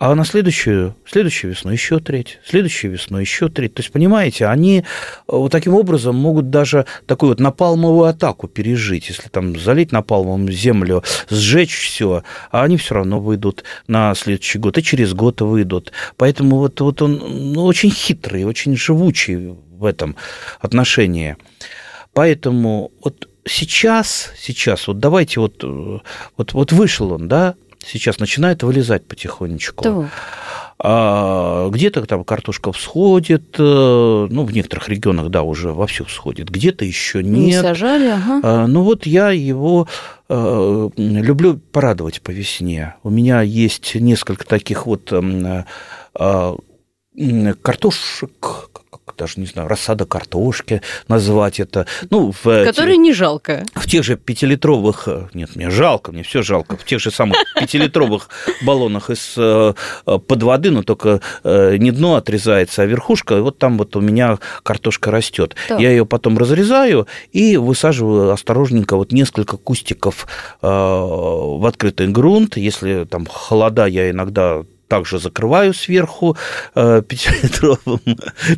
А 0.00 0.14
на 0.14 0.24
следующую, 0.24 0.96
следующую 1.04 1.50
весну 1.50 1.70
еще 1.70 1.98
треть, 2.00 2.38
следующую 2.42 2.92
весну 2.92 3.18
еще 3.18 3.50
треть. 3.50 3.74
То 3.74 3.80
есть, 3.80 3.92
понимаете, 3.92 4.46
они 4.46 4.78
э, 4.78 4.82
вот 5.26 5.52
таким 5.52 5.74
образом 5.74 6.16
могут 6.16 6.48
даже 6.48 6.86
такую 7.04 7.32
вот 7.32 7.38
напалмовую 7.38 8.08
атаку 8.08 8.48
пережить. 8.48 9.10
Если 9.10 9.28
там 9.28 9.60
залить 9.60 9.92
напалмом 9.92 10.50
землю, 10.50 11.04
сжечь 11.28 11.76
все, 11.76 12.24
а 12.50 12.62
они 12.62 12.78
все 12.78 12.94
равно 12.94 13.20
выйдут 13.20 13.64
на 13.88 14.14
следующий 14.14 14.58
год, 14.58 14.78
и 14.78 14.82
через 14.82 15.12
год 15.12 15.42
выйдут. 15.42 15.92
Поэтому 16.16 16.56
вот, 16.56 16.80
вот 16.80 17.02
он 17.02 17.52
ну, 17.52 17.62
очень 17.66 17.90
хитрый, 17.90 18.44
очень 18.44 18.78
живучий 18.78 19.36
в 19.36 19.84
этом 19.84 20.16
отношении. 20.60 21.36
Поэтому 22.14 22.90
вот 23.04 23.28
сейчас, 23.46 24.32
сейчас, 24.38 24.88
вот 24.88 24.98
давайте 24.98 25.40
вот, 25.40 25.62
э, 25.62 25.98
вот, 26.38 26.54
вот 26.54 26.72
вышел 26.72 27.12
он, 27.12 27.28
да, 27.28 27.54
сейчас 27.84 28.18
начинает 28.18 28.62
вылезать 28.62 29.06
потихонечку. 29.06 29.84
Да. 29.84 30.10
А 30.82 31.68
где-то 31.68 32.06
там 32.06 32.24
картошка 32.24 32.72
всходит, 32.72 33.56
э, 33.58 34.26
ну, 34.30 34.44
в 34.44 34.52
некоторых 34.52 34.88
регионах, 34.88 35.28
да, 35.28 35.42
уже 35.42 35.74
вовсю 35.74 36.06
всходит, 36.06 36.48
где-то 36.48 36.86
еще 36.86 37.22
нет. 37.22 37.46
Не 37.46 37.60
сажали, 37.60 38.06
ага. 38.06 38.40
А, 38.42 38.66
ну, 38.66 38.82
вот 38.82 39.04
я 39.04 39.30
его 39.30 39.86
э, 40.30 40.90
люблю 40.96 41.58
порадовать 41.58 42.22
по 42.22 42.30
весне. 42.30 42.94
У 43.02 43.10
меня 43.10 43.42
есть 43.42 43.94
несколько 43.94 44.46
таких 44.46 44.86
вот 44.86 45.12
э, 45.12 45.64
картошек, 47.62 48.69
даже 49.20 49.38
не 49.38 49.46
знаю, 49.46 49.68
рассада 49.68 50.06
картошки 50.06 50.80
назвать 51.08 51.60
это. 51.60 51.86
Ну, 52.08 52.32
в, 52.32 52.64
Которые 52.64 52.96
не 52.96 53.12
жалко. 53.12 53.64
В 53.74 53.86
тех 53.86 54.02
же 54.02 54.16
пятилитровых, 54.16 55.08
нет, 55.34 55.56
мне 55.56 55.70
жалко, 55.70 56.10
мне 56.10 56.22
все 56.22 56.42
жалко, 56.42 56.76
в 56.78 56.84
тех 56.84 57.00
же 57.00 57.10
самых 57.10 57.36
пятилитровых 57.60 58.30
баллонах 58.62 59.10
из 59.10 59.34
э, 59.36 59.74
под 60.04 60.42
воды, 60.42 60.70
но 60.70 60.82
только 60.82 61.20
э, 61.44 61.76
не 61.76 61.90
дно 61.90 62.14
отрезается, 62.14 62.82
а 62.82 62.86
верхушка, 62.86 63.36
и 63.36 63.40
вот 63.40 63.58
там 63.58 63.76
вот 63.76 63.94
у 63.94 64.00
меня 64.00 64.38
картошка 64.62 65.10
растет. 65.10 65.54
Я 65.68 65.90
ее 65.90 66.06
потом 66.06 66.38
разрезаю 66.38 67.06
и 67.30 67.58
высаживаю 67.58 68.30
осторожненько 68.32 68.96
вот 68.96 69.12
несколько 69.12 69.58
кустиков 69.58 70.26
э, 70.62 70.66
в 70.66 71.66
открытый 71.66 72.08
грунт. 72.08 72.56
Если 72.56 73.04
там 73.04 73.26
холода, 73.26 73.84
я 73.84 74.10
иногда 74.10 74.64
также 74.90 75.20
закрываю 75.20 75.72
сверху 75.72 76.36
э, 76.74 77.02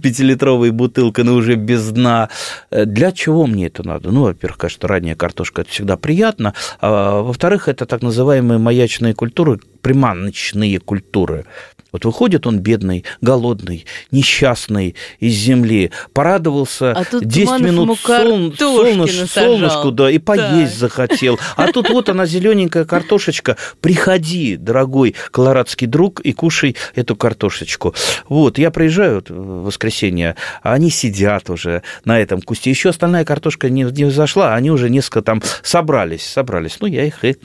пятилитровой 0.03 0.71
бутылкой, 0.71 1.25
но 1.25 1.35
уже 1.35 1.57
без 1.57 1.90
дна. 1.90 2.31
Э, 2.71 2.87
для 2.87 3.12
чего 3.12 3.47
мне 3.47 3.66
это 3.66 3.87
надо? 3.87 4.11
Ну, 4.11 4.23
во-первых, 4.23 4.59
конечно, 4.59 4.88
ранняя 4.88 5.14
картошка– 5.14 5.61
это 5.62 5.71
всегда 5.71 5.97
приятно. 5.99 6.55
А 6.81 7.21
во-вторых, 7.21 7.68
это 7.68 7.85
так 7.85 8.01
называемые 8.03 8.59
маячные 8.59 9.14
культуры, 9.14 9.61
приманочные 9.83 10.79
культуры. 10.79 11.45
Вот 11.92 12.07
выходит 12.07 12.47
он 12.47 12.61
бедный, 12.61 13.05
голодный, 13.21 13.85
несчастный 14.11 14.97
из 15.21 15.35
земли, 15.35 15.92
порадовался 16.14 16.92
а 16.92 17.05
10 17.05 17.61
минут 17.61 17.99
сол... 18.01 18.55
солнышку, 18.57 19.27
солнышку, 19.27 19.90
да, 19.90 20.11
и 20.11 20.18
поесть 20.18 20.81
так. 20.81 20.90
захотел. 20.90 21.38
А 21.57 21.71
тут 21.71 21.90
вот 21.90 22.09
она, 22.09 22.25
зелененькая 22.25 22.87
картошечка. 22.87 23.59
Приходи, 23.83 24.57
дорогой 24.57 25.14
колорадский 25.31 25.87
друг, 25.87 26.21
и 26.21 26.33
кушай 26.33 26.77
эту 26.95 27.14
картошечку. 27.14 27.95
Вот, 28.29 28.57
я 28.57 28.71
приезжаю 28.71 29.23
в 29.29 29.64
воскресенье, 29.64 30.37
а 30.62 30.73
они 30.73 30.88
сидят 30.88 31.51
уже 31.51 31.83
на 32.07 32.18
этом 32.18 32.40
кусте. 32.40 32.71
Еще 32.71 32.88
остальная 32.88 33.27
картошка 33.27 33.68
не, 33.68 33.83
не 33.83 34.11
зашла, 34.11 34.55
они 34.55 34.71
уже 34.71 34.88
несколько 34.88 35.21
там 35.21 35.42
собрались, 35.62 36.27
собрались. 36.27 36.79
Ну, 36.81 36.87
я 36.87 37.05
их 37.05 37.23
и 37.23 37.37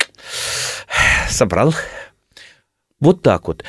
собрал. 1.30 1.74
Вот 3.00 3.22
так 3.22 3.48
вот. 3.48 3.64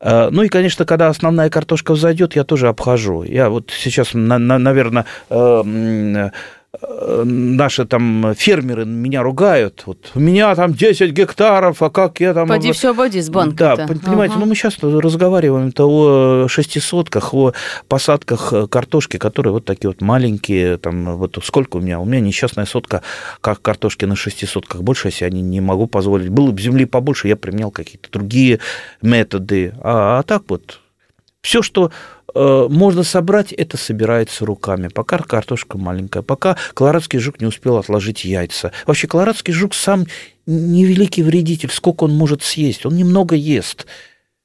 Э, 0.00 0.28
ну 0.30 0.42
и, 0.42 0.48
конечно, 0.48 0.84
когда 0.84 1.08
основная 1.08 1.50
картошка 1.50 1.92
взойдет, 1.92 2.36
я 2.36 2.44
тоже 2.44 2.68
обхожу. 2.68 3.22
Я 3.22 3.48
вот 3.50 3.70
сейчас, 3.76 4.10
наверное, 4.14 5.04
Э, 5.30 6.30
наши 6.80 7.84
там 7.84 8.34
фермеры 8.36 8.84
меня 8.84 9.22
ругают. 9.22 9.82
Вот, 9.86 10.12
у 10.14 10.20
меня 10.20 10.54
там 10.54 10.74
10 10.74 11.12
гектаров, 11.12 11.82
а 11.82 11.90
как 11.90 12.20
я 12.20 12.34
там... 12.34 12.48
Поди 12.48 12.72
все 12.72 12.90
обойди 12.90 13.20
с 13.20 13.30
банка 13.30 13.74
Да, 13.76 13.86
понимаете, 13.86 14.34
ага. 14.34 14.40
ну 14.40 14.46
мы 14.46 14.54
сейчас 14.54 14.78
разговариваем-то 14.80 15.88
о 15.88 16.48
шестисотках, 16.48 17.34
о 17.34 17.52
посадках 17.88 18.52
э, 18.52 18.66
картошки, 18.68 19.16
которые 19.16 19.52
вот 19.52 19.64
такие 19.64 19.88
вот 19.88 20.00
маленькие, 20.00 20.78
там 20.78 21.16
вот 21.16 21.38
сколько 21.42 21.78
у 21.78 21.80
меня? 21.80 22.00
У 22.00 22.04
меня 22.04 22.20
несчастная 22.20 22.66
сотка 22.66 23.02
как 23.40 23.60
картошки 23.62 24.04
на 24.04 24.16
шестисотках. 24.16 24.82
Больше 24.82 25.08
я 25.08 25.12
себе 25.12 25.30
не, 25.30 25.60
могу 25.60 25.86
позволить. 25.86 26.28
Было 26.28 26.50
бы 26.50 26.60
земли 26.60 26.84
побольше, 26.84 27.28
я 27.28 27.36
применял 27.36 27.70
какие-то 27.70 28.10
другие 28.10 28.60
методы. 29.02 29.74
А, 29.80 30.18
а 30.18 30.22
так 30.22 30.44
вот, 30.48 30.80
все, 31.42 31.62
что 31.62 31.90
можно 32.68 33.02
собрать, 33.02 33.52
это 33.52 33.76
собирается 33.76 34.46
руками. 34.46 34.88
Пока 34.88 35.18
картошка 35.18 35.78
маленькая, 35.78 36.22
пока 36.22 36.56
колорадский 36.74 37.18
жук 37.18 37.40
не 37.40 37.46
успел 37.46 37.76
отложить 37.76 38.24
яйца. 38.24 38.72
Вообще 38.86 39.08
колорадский 39.08 39.52
жук 39.52 39.74
сам 39.74 40.06
невеликий 40.46 41.22
вредитель, 41.22 41.70
сколько 41.70 42.04
он 42.04 42.14
может 42.14 42.42
съесть. 42.42 42.86
Он 42.86 42.96
немного 42.96 43.34
ест. 43.34 43.86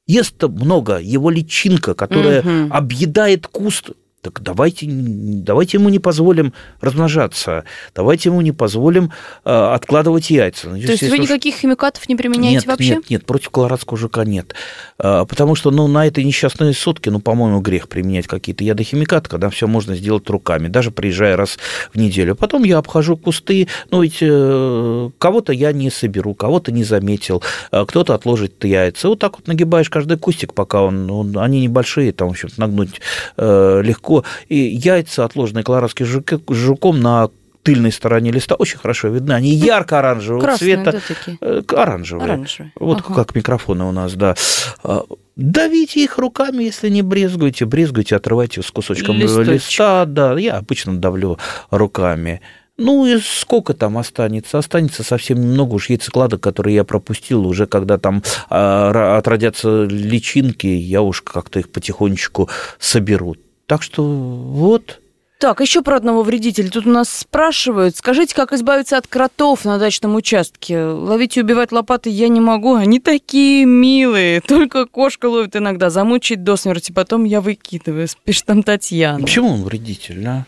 Ест-то 0.06 0.50
много, 0.50 0.98
его 0.98 1.30
личинка, 1.30 1.94
которая 1.94 2.42
угу. 2.42 2.74
объедает 2.74 3.48
куст, 3.48 3.92
так 4.24 4.42
давайте, 4.42 4.88
давайте 4.90 5.78
ему 5.78 5.90
не 5.90 6.00
позволим 6.00 6.54
размножаться, 6.80 7.66
давайте 7.94 8.30
ему 8.30 8.40
не 8.40 8.54
позволим 8.54 9.12
э, 9.44 9.52
откладывать 9.52 10.30
яйца. 10.30 10.70
То 10.70 10.78
есть 10.78 11.04
вы 11.04 11.20
никаких 11.20 11.56
химикатов 11.56 12.08
не 12.08 12.16
применяете 12.16 12.60
нет, 12.60 12.66
вообще? 12.66 12.96
Нет, 12.96 13.10
нет, 13.10 13.26
против 13.26 13.50
колорадского 13.50 13.98
жука 13.98 14.24
нет. 14.24 14.56
Э, 14.98 15.26
потому 15.28 15.56
что 15.56 15.72
ну, 15.72 15.90
на 15.90 16.08
этой 16.08 16.24
несчастной 16.24 16.74
сотке, 16.74 17.12
ну, 17.12 17.20
по-моему, 17.20 17.60
грех 17.60 17.90
применять 17.90 18.28
какие-то 18.28 18.64
ядохимикаты, 18.64 19.30
когда 19.30 19.50
все 19.50 19.68
можно 19.68 19.94
сделать 19.94 20.30
руками, 20.30 20.70
даже 20.70 20.92
приезжая 20.92 21.36
раз 21.36 21.60
в 21.94 21.98
неделю. 21.98 22.36
Потом 22.36 22.64
я 22.64 22.78
обхожу 22.78 23.18
кусты, 23.18 23.68
ну, 23.92 24.04
ведь 24.04 24.20
э, 24.22 25.10
кого-то 25.18 25.52
я 25.52 25.74
не 25.74 25.90
соберу, 25.90 26.34
кого-то 26.34 26.72
не 26.72 26.86
заметил, 26.86 27.44
э, 27.74 27.84
кто-то 27.86 28.14
отложит 28.14 28.64
яйца. 28.64 29.10
Вот 29.10 29.20
так 29.20 29.38
вот 29.38 29.48
нагибаешь 29.48 29.90
каждый 29.90 30.18
кустик, 30.18 30.54
пока 30.54 30.82
он, 30.82 31.12
он 31.12 31.38
они 31.38 31.60
небольшие, 31.60 32.14
там, 32.14 32.30
в 32.30 32.32
общем 32.32 32.48
нагнуть 32.56 33.02
э, 33.36 33.82
легко 33.84 34.13
легко. 34.14 34.26
И 34.50 34.56
яйца, 34.58 35.26
отложенные 35.26 35.64
колорадским 35.64 36.06
жуком 36.50 37.00
на 37.00 37.30
тыльной 37.64 37.94
стороне 37.94 38.32
листа 38.32 38.56
очень 38.56 38.78
хорошо 38.78 39.08
видны. 39.08 39.32
Они 39.32 39.54
ярко-оранжевого 39.56 40.42
Красные, 40.42 40.76
цвета. 40.76 40.92
Да, 40.92 41.00
такие. 41.08 41.38
Э, 41.40 41.62
оранжевые. 41.70 42.26
оранжевые. 42.26 42.74
Вот 42.78 43.00
ага. 43.00 43.14
как 43.16 43.36
микрофоны 43.36 43.86
у 43.86 43.94
нас, 43.94 44.14
да. 44.16 44.36
А, 44.84 45.06
давите 45.38 46.04
их 46.04 46.18
руками, 46.18 46.64
если 46.66 46.90
не 46.90 47.02
брезгуете. 47.02 47.66
Брезгуете, 47.66 48.18
отрывайте 48.18 48.62
с 48.62 48.70
кусочком 48.70 49.16
Листочек. 49.16 49.54
листа. 49.54 50.04
Да, 50.06 50.38
я 50.38 50.58
обычно 50.58 50.98
давлю 50.98 51.38
руками. 51.72 52.42
Ну 52.78 53.06
и 53.06 53.20
сколько 53.22 53.74
там 53.74 53.98
останется? 53.98 54.58
Останется 54.58 55.04
совсем 55.04 55.40
немного 55.40 55.76
уж 55.76 55.90
яйцекладок, 55.90 56.42
которые 56.42 56.76
я 56.76 56.84
пропустил 56.84 57.48
уже, 57.48 57.68
когда 57.68 57.98
там 57.98 58.24
а, 58.50 59.18
отродятся 59.18 59.84
личинки, 59.84 60.68
я 60.68 61.02
уж 61.02 61.22
как-то 61.22 61.60
их 61.60 61.72
потихонечку 61.72 62.50
соберу. 62.80 63.36
Так 63.68 63.82
что 63.84 64.04
вот. 64.04 65.00
Так, 65.40 65.60
еще 65.60 65.82
про 65.82 65.98
одного 65.98 66.24
вредителя. 66.24 66.70
Тут 66.70 66.86
у 66.86 66.90
нас 66.90 67.10
спрашивают, 67.10 67.98
скажите, 67.98 68.34
как 68.34 68.54
избавиться 68.54 68.98
от 68.98 69.08
кротов 69.08 69.66
на 69.66 69.78
дачном 69.78 70.16
участке? 70.16 70.86
Ловить 70.86 71.36
и 71.36 71.42
убивать 71.42 71.74
лопаты 71.74 72.10
я 72.10 72.30
не 72.30 72.40
могу, 72.40 72.76
они 72.76 73.02
такие 73.02 73.66
милые. 73.66 74.40
Только 74.48 74.86
кошка 74.86 75.26
ловит 75.26 75.56
иногда, 75.58 75.90
замучить 75.90 76.44
до 76.44 76.56
смерти, 76.56 76.94
потом 76.94 77.26
я 77.26 77.42
выкидываю, 77.42 78.08
пишет 78.24 78.46
там 78.46 78.64
Татьяна. 78.64 79.20
Почему 79.20 79.50
он 79.50 79.64
вредитель, 79.64 80.26
а? 80.26 80.46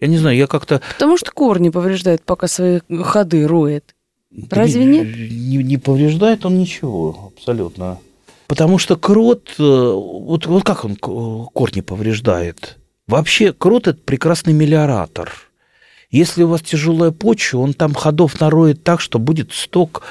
Я 0.00 0.08
не 0.08 0.16
знаю, 0.16 0.36
я 0.36 0.46
как-то... 0.46 0.80
Потому 0.94 1.18
что 1.18 1.30
корни 1.32 1.70
повреждает, 1.70 2.22
пока 2.22 2.46
свои 2.46 2.80
ходы 3.02 3.46
роет. 3.46 3.94
Разве 4.50 4.84
не, 4.84 5.00
нет? 5.00 5.16
Не, 5.16 5.56
не 5.58 5.76
повреждает 5.76 6.46
он 6.46 6.58
ничего, 6.58 7.32
абсолютно. 7.36 7.98
Потому 8.48 8.78
что 8.78 8.96
крот, 8.96 9.50
э, 9.58 9.62
вот, 9.62 10.46
вот 10.46 10.64
как 10.64 10.84
он 10.84 10.96
корни 10.96 11.82
повреждает? 11.82 12.78
Вообще, 13.06 13.52
крот– 13.52 13.86
это 13.88 14.00
прекрасный 14.02 14.54
мелиоратор. 14.54 15.30
Если 16.10 16.42
у 16.42 16.48
вас 16.48 16.62
тяжелая 16.62 17.10
почва, 17.10 17.58
он 17.58 17.74
там 17.74 17.92
ходов 17.92 18.40
нароет 18.40 18.82
так, 18.82 19.02
что 19.02 19.18
будет 19.18 19.52
сток 19.52 20.02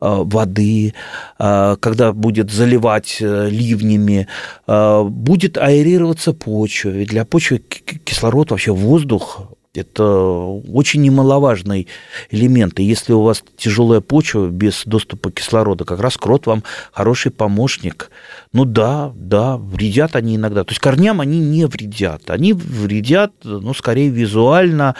э, 0.00 0.06
воды, 0.08 0.92
э, 1.38 1.76
когда 1.78 2.12
будет 2.12 2.50
заливать 2.50 3.18
ливнями, 3.20 4.26
будет 4.66 5.56
аэрироваться 5.56 6.32
почва. 6.32 6.88
Ведь 6.88 7.10
для 7.10 7.24
почвы 7.24 7.58
кислород, 7.58 8.50
вообще 8.50 8.72
воздух 8.72 9.53
это 9.74 10.04
очень 10.04 11.02
немаловажный 11.02 11.88
элемент. 12.30 12.78
И 12.78 12.84
если 12.84 13.12
у 13.12 13.22
вас 13.22 13.42
тяжелая 13.56 14.00
почва 14.00 14.48
без 14.48 14.84
доступа 14.84 15.30
кислорода, 15.32 15.84
как 15.84 16.00
раз 16.00 16.16
крот 16.16 16.46
вам 16.46 16.62
хороший 16.92 17.32
помощник. 17.32 18.10
Ну 18.52 18.64
да, 18.64 19.12
да, 19.16 19.56
вредят 19.56 20.16
они 20.16 20.36
иногда. 20.36 20.64
То 20.64 20.70
есть 20.70 20.80
корням 20.80 21.20
они 21.20 21.40
не 21.40 21.66
вредят. 21.66 22.30
Они 22.30 22.52
вредят, 22.52 23.32
ну, 23.42 23.74
скорее 23.74 24.10
визуально, 24.10 24.94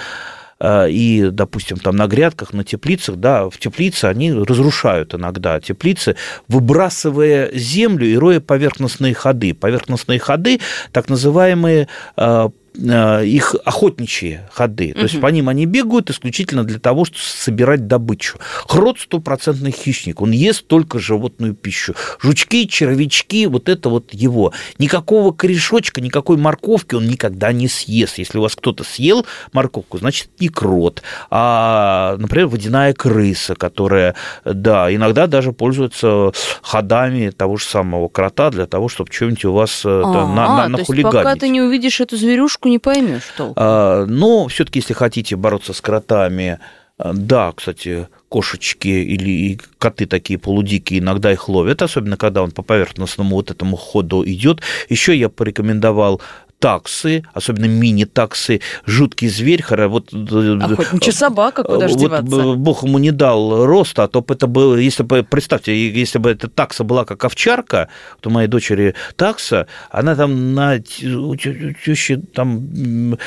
э, 0.59 0.91
и, 0.91 1.29
допустим, 1.31 1.77
там 1.77 1.95
на 1.95 2.09
грядках, 2.09 2.53
на 2.53 2.65
теплицах, 2.65 3.17
да, 3.17 3.49
в 3.49 3.59
теплице 3.59 4.07
они 4.07 4.33
разрушают 4.33 5.15
иногда 5.15 5.61
теплицы, 5.61 6.17
выбрасывая 6.49 7.53
землю 7.53 8.07
и 8.07 8.17
роя 8.17 8.41
поверхностные 8.41 9.15
ходы. 9.15 9.55
Поверхностные 9.55 10.19
ходы, 10.19 10.59
так 10.91 11.09
называемые 11.09 11.87
э, 12.17 12.49
их 12.77 13.55
охотничьи 13.65 14.41
ходы. 14.53 14.93
То 14.93 14.99
угу. 14.99 15.07
есть 15.07 15.21
по 15.21 15.29
ним 15.29 15.49
они 15.49 15.67
бегают 15.67 16.11
исключительно 16.11 16.65
для 16.65 16.79
того, 16.79 17.05
чтобы 17.05 17.21
собирать 17.23 17.87
добычу. 17.87 18.39
Хрот 18.67 18.99
стопроцентный 18.99 19.71
хищник, 19.71 20.21
он 20.21 20.33
ест 20.33 20.67
только 20.67 20.99
животную 20.99 21.55
пищу. 21.55 21.95
Жучки, 22.21 22.67
червячки, 22.67 23.47
вот 23.47 23.69
это 23.69 23.89
вот 23.89 24.13
его. 24.13 24.53
Никакого 24.79 25.33
корешочка, 25.33 26.01
никакой 26.01 26.37
морковки 26.37 26.95
он 26.95 27.07
никогда 27.07 27.53
не 27.53 27.69
съест. 27.69 28.19
Если 28.19 28.39
у 28.39 28.43
вас 28.43 28.57
кто-то 28.57 28.83
съел 28.83 29.25
морковку, 29.53 29.99
значит, 29.99 30.29
не 30.41 30.49
крот, 30.49 31.03
а, 31.31 32.17
например, 32.19 32.49
водяная 32.49 32.93
крыса, 32.93 33.55
которая, 33.55 34.15
да, 34.45 34.93
иногда 34.95 35.27
даже 35.27 35.53
пользуется 35.53 36.33
ходами 36.63 37.31
того 37.31 37.57
же 37.57 37.65
самого 37.65 38.09
крота 38.09 38.51
для 38.51 38.67
того, 38.67 38.89
чтобы 38.89 39.13
что-нибудь 39.13 39.45
у 39.45 39.53
вас 39.53 39.83
а, 39.85 40.03
на, 40.03 40.57
на, 40.57 40.69
на 40.69 40.85
хулиганить. 40.85 41.25
пока 41.25 41.37
ты 41.37 41.49
не 41.49 41.61
увидишь 41.61 42.01
эту 42.01 42.17
зверюшку, 42.17 42.64
не 42.69 42.79
поймешь 42.79 43.33
толком. 43.37 43.55
А, 43.57 44.07
но 44.07 44.49
все-таки, 44.49 44.81
если 44.81 44.95
хотите 44.95 45.37
бороться 45.37 45.73
с 45.73 45.81
кротами, 45.81 46.59
а, 46.97 47.13
да, 47.13 47.53
кстати, 47.53 48.09
кошечки 48.29 48.89
или 48.89 49.59
коты 49.79 50.07
такие 50.07 50.39
полудикие, 50.39 51.01
иногда 51.01 51.33
их 51.33 51.49
ловят, 51.49 51.83
особенно 51.83 52.17
когда 52.17 52.43
он 52.43 52.51
по 52.51 52.63
поверхностному 52.63 53.37
вот 53.37 53.51
этому 53.51 53.77
ходу 53.77 54.25
идет. 54.25 54.61
Еще 54.89 55.17
я 55.17 55.29
порекомендовал 55.29 56.21
таксы, 56.59 57.25
особенно 57.33 57.67
мини-таксы, 57.67 58.61
жуткий 58.87 59.29
зверь. 59.29 59.65
Вот, 59.69 60.13
э, 60.13 60.59
Охотничья 60.61 61.13
собака, 61.13 61.63
куда 61.63 61.89
же 61.89 61.95
вот 61.97 62.57
Бог 62.57 62.85
ему 62.85 62.99
не 62.99 63.11
дал 63.11 63.67
роста, 63.67 64.05
а 64.05 64.09
то 64.09 64.21
бы 64.23 64.35
это 64.35 64.47
было, 64.47 64.77
если 64.77 65.03
бы, 65.03 65.23
представьте, 65.23 65.91
если 65.91 66.19
бы 66.19 66.31
эта 66.31 66.49
такса 66.49 66.85
была 66.85 67.05
как 67.05 67.25
овчарка, 67.25 67.89
то 68.21 68.31
моей 68.31 68.49
дочери 68.49 68.95
такса, 69.17 69.67
она 69.91 70.17
там 70.17 70.55
на 70.55 70.79
тещи 70.81 72.17
там 72.17 73.19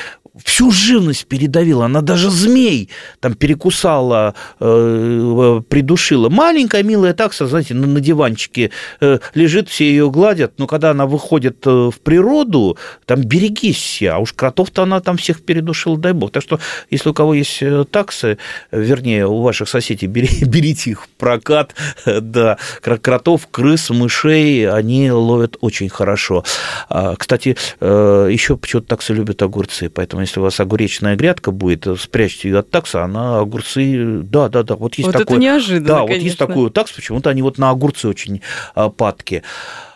всю 0.44 0.70
живность 0.70 1.26
передавила, 1.26 1.86
она 1.86 2.00
даже 2.00 2.30
змей 2.30 2.90
там 3.20 3.34
перекусала, 3.34 4.34
э, 4.60 5.60
придушила. 5.68 6.28
Маленькая 6.28 6.82
милая 6.82 7.14
такса, 7.14 7.46
знаете, 7.46 7.74
на, 7.74 7.86
на 7.86 8.00
диванчике 8.00 8.70
э, 9.00 9.18
лежит, 9.34 9.68
все 9.68 9.84
ее 9.88 10.10
гладят, 10.10 10.54
но 10.58 10.66
когда 10.66 10.90
она 10.90 11.06
выходит 11.06 11.66
э, 11.66 11.70
в 11.70 12.00
природу, 12.02 12.76
там 13.06 13.22
берегись 13.22 14.02
а 14.02 14.18
уж 14.18 14.32
кротов-то 14.32 14.82
она 14.82 15.00
там 15.00 15.16
всех 15.16 15.42
передушила, 15.42 15.96
дай 15.96 16.12
бог. 16.12 16.30
Так 16.30 16.42
что, 16.42 16.60
если 16.90 17.08
у 17.10 17.14
кого 17.14 17.34
есть 17.34 17.58
э, 17.62 17.84
таксы, 17.90 18.38
вернее, 18.70 19.26
у 19.26 19.42
ваших 19.42 19.68
соседей, 19.68 20.06
бери, 20.06 20.28
берите 20.44 20.90
их 20.90 21.04
в 21.04 21.08
прокат, 21.08 21.74
да, 22.06 22.58
кротов, 22.82 23.48
крыс, 23.50 23.90
мышей, 23.90 24.68
они 24.70 25.10
ловят 25.10 25.56
очень 25.60 25.88
хорошо. 25.88 26.44
А, 26.88 27.16
кстати, 27.16 27.56
э, 27.80 28.28
еще 28.30 28.56
почему-то 28.56 28.88
таксы 28.88 29.14
любят 29.14 29.42
огурцы, 29.42 29.88
поэтому 29.88 30.22
если 30.28 30.40
у 30.40 30.42
вас 30.42 30.60
огуречная 30.60 31.16
грядка 31.16 31.50
будет, 31.50 31.86
спрячьте 31.98 32.48
ее 32.48 32.58
от 32.58 32.70
такса, 32.70 33.02
она 33.02 33.40
огурцы, 33.40 34.20
да, 34.22 34.48
да, 34.48 34.62
да, 34.62 34.76
вот 34.76 34.94
есть 34.94 35.06
вот 35.06 35.12
такой, 35.12 35.36
это 35.36 35.42
неожиданно, 35.42 35.88
да, 35.88 35.94
конечно. 36.00 36.14
вот 36.14 36.22
есть 36.24 36.38
такой 36.38 36.70
такс, 36.70 36.92
почему-то 36.92 37.30
они 37.30 37.42
вот 37.42 37.58
на 37.58 37.70
огурцы 37.70 38.08
очень 38.08 38.42
а, 38.74 38.90
падки. 38.90 39.42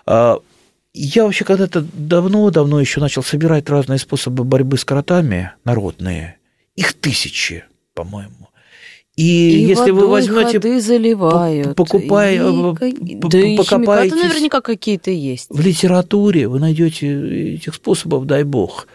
А, 0.07 0.39
я 0.95 1.25
вообще 1.25 1.45
когда-то 1.45 1.85
давно-давно 1.93 2.81
еще 2.81 3.01
начал 3.01 3.23
собирать 3.23 3.69
разные 3.69 3.99
способы 3.99 4.45
борьбы 4.45 4.79
с 4.79 4.85
кротами 4.85 5.53
народные. 5.65 6.39
Их 6.77 6.95
тысячи, 6.95 7.65
по-моему. 7.95 8.49
И, 9.17 9.23
И 9.23 9.65
если 9.65 9.91
вы 9.91 10.07
возьмете, 10.07 10.59
ходы 10.59 10.81
заливают. 10.81 11.77
покупай- 11.77 12.37
и 12.37 13.17
э, 13.17 13.21
да 13.21 13.63
покопаетесь. 13.63 14.17
наверняка 14.17 14.63
какие-то 14.63 15.11
есть. 15.11 15.51
в 15.51 15.61
литературе 15.61 16.49
вы 16.49 16.59
найдете 16.59 17.55
этих 17.57 17.75
способов, 17.75 18.25
дай 18.25 18.43
бог. 18.45 18.87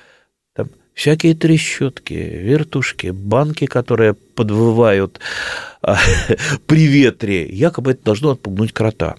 Всякие 0.98 1.36
трещотки, 1.36 2.16
вертушки, 2.16 3.12
банки, 3.12 3.68
которые 3.68 4.16
подвывают 4.16 5.20
а, 5.84 5.96
при 6.66 6.88
ветре. 6.88 7.46
Якобы 7.46 7.92
это 7.92 8.04
должно 8.04 8.32
отпугнуть 8.32 8.74
крота. 8.74 9.16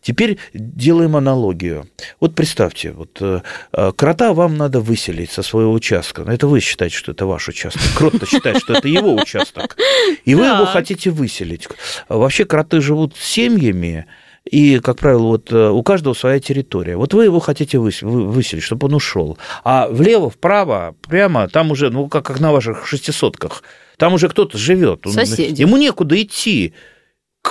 Теперь 0.00 0.38
делаем 0.54 1.16
аналогию. 1.16 1.86
Вот 2.18 2.34
представьте, 2.34 2.92
вот 2.92 3.18
э, 3.20 3.42
э, 3.74 3.92
крота 3.94 4.32
вам 4.32 4.56
надо 4.56 4.80
выселить 4.80 5.30
со 5.30 5.42
своего 5.42 5.74
участка. 5.74 6.22
Это 6.22 6.46
вы 6.46 6.60
считаете, 6.60 6.96
что 6.96 7.12
это 7.12 7.26
ваш 7.26 7.46
участок. 7.48 7.82
Крот-то 7.94 8.24
считает, 8.24 8.62
что 8.62 8.72
это 8.72 8.88
его 8.88 9.14
участок. 9.14 9.76
И 10.24 10.34
вы 10.34 10.46
его 10.46 10.64
хотите 10.64 11.10
выселить. 11.10 11.68
Вообще 12.08 12.46
кроты 12.46 12.80
живут 12.80 13.14
семьями, 13.18 14.06
и, 14.50 14.78
как 14.80 14.98
правило, 14.98 15.22
вот 15.28 15.52
э, 15.52 15.68
у 15.70 15.82
каждого 15.82 16.14
своя 16.14 16.40
территория. 16.40 16.96
Вот 16.96 17.14
вы 17.14 17.24
его 17.24 17.38
хотите 17.40 17.78
выс- 17.78 18.04
вы- 18.04 18.26
выселить, 18.26 18.64
чтобы 18.64 18.86
он 18.86 18.94
ушел. 18.94 19.38
А 19.64 19.88
влево, 19.88 20.30
вправо, 20.30 20.94
прямо, 21.08 21.48
там 21.48 21.70
уже, 21.70 21.90
ну, 21.90 22.08
как, 22.08 22.24
как 22.26 22.40
на 22.40 22.52
ваших 22.52 22.86
шестисотках, 22.86 23.62
там 23.96 24.14
уже 24.14 24.28
кто-то 24.28 24.56
живет. 24.58 25.00
Соседи. 25.12 25.60
Ему 25.62 25.76
некуда 25.76 26.20
идти. 26.20 26.72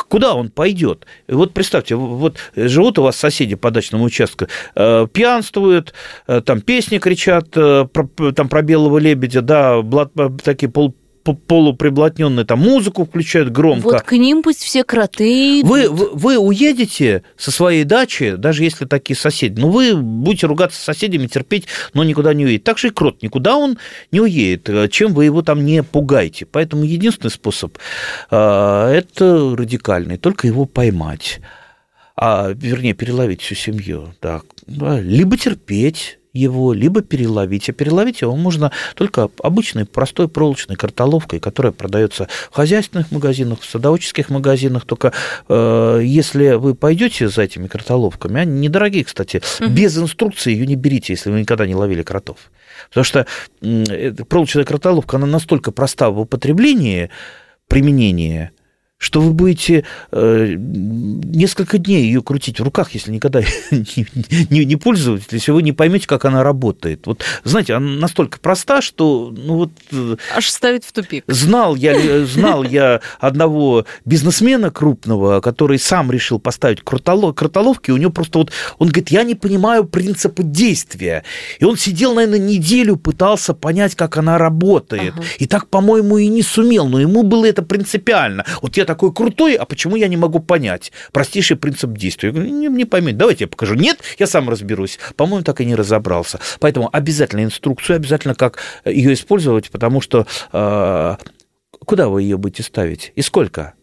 Куда 0.09 0.35
он 0.35 0.49
пойдет? 0.49 1.07
Вот 1.27 1.53
представьте, 1.53 1.95
вот 1.95 2.37
живут 2.55 2.99
у 2.99 3.03
вас 3.03 3.15
соседи 3.15 3.55
по 3.55 3.71
дачному 3.71 4.03
участку, 4.03 4.45
э, 4.75 5.07
пьянствуют, 5.11 5.93
э, 6.27 6.41
там 6.41 6.61
песни 6.61 6.97
кричат, 6.99 7.49
там 7.51 8.49
про 8.49 8.61
белого 8.61 8.97
лебедя, 8.97 9.41
да, 9.41 9.81
блат- 9.81 10.11
такие 10.43 10.69
пол, 10.69 10.91
по- 10.91 10.95
полуприблотненные, 11.33 12.45
там 12.45 12.59
музыку 12.59 13.05
включают 13.05 13.51
громко. 13.51 13.83
Вот 13.83 14.01
к 14.01 14.11
ним 14.13 14.43
пусть 14.43 14.63
все 14.63 14.83
кроты 14.83 15.61
идут. 15.61 15.69
Вы, 15.69 15.89
вы, 15.89 16.09
вы 16.13 16.37
уедете 16.37 17.23
со 17.37 17.51
своей 17.51 17.83
дачи, 17.83 18.35
даже 18.35 18.63
если 18.63 18.85
такие 18.85 19.17
соседи, 19.17 19.59
ну, 19.59 19.69
вы 19.69 19.95
будете 19.95 20.47
ругаться 20.47 20.79
с 20.79 20.83
соседями, 20.83 21.27
терпеть, 21.27 21.65
но 21.93 22.03
никуда 22.03 22.33
не 22.33 22.45
уедет. 22.45 22.63
Так 22.63 22.77
же 22.77 22.87
и 22.87 22.91
крот, 22.91 23.21
никуда 23.21 23.57
он 23.57 23.77
не 24.11 24.21
уедет, 24.21 24.69
э, 24.69 24.87
чем 24.89 25.13
вы 25.13 25.25
его 25.25 25.41
там 25.41 25.65
не 25.65 25.83
пугаете. 25.83 26.45
Поэтому 26.45 26.83
единственный 26.83 27.31
способ 27.31 27.77
э, 28.31 28.35
это 28.35 29.55
радикальный, 29.55 30.17
только 30.17 30.47
его 30.47 30.65
поймать. 30.65 31.39
А, 32.15 32.51
вернее, 32.51 32.93
переловить 32.93 33.41
всю 33.41 33.53
семью. 33.53 34.13
Да, 34.21 34.41
Либо 34.67 35.37
терпеть 35.37 36.17
его, 36.37 36.73
либо 36.73 37.01
переловить. 37.01 37.69
А 37.69 37.73
переловить 37.73 38.21
его 38.21 38.35
можно 38.35 38.71
только 38.95 39.29
обычной 39.41 39.85
простой 39.85 40.27
проволочной 40.27 40.75
картоловкой, 40.75 41.39
которая 41.39 41.71
продается 41.71 42.27
в 42.51 42.55
хозяйственных 42.55 43.11
магазинах, 43.11 43.61
в 43.61 43.69
садоводческих 43.69 44.29
магазинах. 44.29 44.85
Только 44.85 45.13
э, 45.49 46.01
если 46.03 46.53
вы 46.53 46.75
пойдете 46.75 47.29
за 47.29 47.43
этими 47.43 47.67
картоловками, 47.67 48.41
они 48.41 48.59
недорогие, 48.59 49.03
кстати, 49.03 49.41
без 49.67 49.97
инструкции 49.97 50.51
ее 50.51 50.67
не 50.67 50.75
берите, 50.75 51.13
если 51.13 51.29
вы 51.29 51.39
никогда 51.39 51.65
не 51.65 51.75
ловили 51.75 52.03
кротов. 52.03 52.37
Потому 52.89 53.03
что 53.03 53.25
эта 53.61 54.25
проволочная 54.25 54.65
картоловка, 54.65 55.17
она 55.17 55.25
настолько 55.25 55.71
проста 55.71 56.09
в 56.09 56.19
употреблении, 56.19 57.09
применении, 57.67 58.51
что 58.97 59.21
вы 59.21 59.33
будете 59.33 59.85
э, 60.11 60.55
несколько 60.57 61.77
дней 61.77 62.05
ее 62.05 62.23
крутить 62.23 62.59
в 62.59 62.63
руках, 62.63 62.91
если 62.91 63.11
никогда 63.11 63.41
не, 63.71 64.07
не, 64.49 64.65
не 64.65 64.75
пользовались, 64.75 65.25
если 65.29 65.51
вы 65.51 65.61
не 65.61 65.71
поймете, 65.71 66.07
как 66.07 66.25
она 66.25 66.43
работает. 66.43 67.05
Вот, 67.05 67.23
знаете, 67.43 67.75
она 67.75 67.87
настолько 67.87 68.39
проста, 68.39 68.81
что 68.81 69.31
ну 69.35 69.55
вот 69.55 69.71
э, 69.91 70.15
Аж 70.35 70.49
ставит 70.49 70.83
в 70.83 70.91
тупик. 70.91 71.23
знал 71.27 71.75
я, 71.75 72.25
знал 72.25 72.63
я 72.63 73.01
одного 73.19 73.85
бизнесмена 74.05 74.71
крупного, 74.71 75.41
который 75.41 75.77
сам 75.77 76.11
решил 76.11 76.39
поставить 76.39 76.79
крутоло- 76.79 77.33
кротоловки, 77.33 77.91
у 77.91 77.97
него 77.97 78.11
просто 78.11 78.39
вот, 78.39 78.51
он 78.79 78.87
говорит, 78.87 79.09
я 79.09 79.23
не 79.23 79.35
понимаю 79.35 79.85
принципа 79.85 80.41
действия. 80.41 81.23
И 81.59 81.65
он 81.65 81.77
сидел, 81.77 82.15
наверное, 82.15 82.39
неделю, 82.39 82.95
пытался 82.95 83.53
понять, 83.53 83.93
как 83.93 84.17
она 84.17 84.39
работает. 84.39 85.13
Ага. 85.15 85.23
И 85.37 85.45
так, 85.45 85.67
по-моему, 85.67 86.17
и 86.17 86.27
не 86.27 86.41
сумел, 86.41 86.87
но 86.87 86.99
ему 86.99 87.21
было 87.21 87.45
это 87.45 87.61
принципиально. 87.61 88.43
Вот 88.63 88.75
я 88.75 88.86
такой 88.87 89.13
крутой, 89.13 89.55
а 89.55 89.65
почему 89.65 89.95
я 89.95 90.07
не 90.07 90.17
могу 90.17 90.39
понять? 90.39 90.91
Простейший 91.11 91.57
принцип 91.57 91.91
действия. 91.91 92.29
Я 92.29 92.33
говорю, 92.33 92.49
не, 92.51 92.67
не 92.67 92.85
поймете, 92.85 93.17
давайте 93.17 93.43
я 93.43 93.47
покажу. 93.47 93.75
Нет, 93.75 93.99
я 94.17 94.25
сам 94.25 94.49
разберусь. 94.49 94.97
По-моему, 95.15 95.43
так 95.43 95.61
и 95.61 95.65
не 95.65 95.75
разобрался. 95.75 96.39
Поэтому 96.59 96.89
обязательно 96.91 97.43
инструкцию, 97.43 97.97
обязательно 97.97 98.33
как 98.33 98.57
ее 98.85 99.13
использовать, 99.13 99.69
потому 99.69 100.01
что 100.01 100.25
э, 100.51 101.17
куда 101.85 102.09
вы 102.09 102.23
ее 102.23 102.37
будете 102.37 102.63
ставить 102.63 103.11
и 103.15 103.21
сколько? 103.21 103.73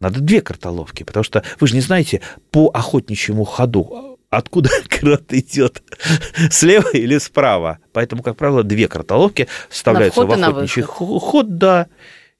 Надо 0.00 0.20
две 0.20 0.40
картоловки, 0.40 1.02
потому 1.02 1.24
что 1.24 1.42
вы 1.60 1.66
же 1.66 1.74
не 1.74 1.80
знаете 1.80 2.20
по 2.50 2.68
охотничьему 2.68 3.44
ходу, 3.44 4.18
откуда 4.30 4.70
крот 4.88 5.32
идет, 5.32 5.82
слева 6.50 6.90
или 6.92 7.18
справа. 7.18 7.78
Поэтому, 7.92 8.22
как 8.22 8.36
правило, 8.36 8.62
две 8.62 8.88
картоловки 8.88 9.48
вставляются 9.68 10.24
в 10.24 10.30
охотничий 10.30 10.82
ход, 10.82 11.58
да. 11.58 11.86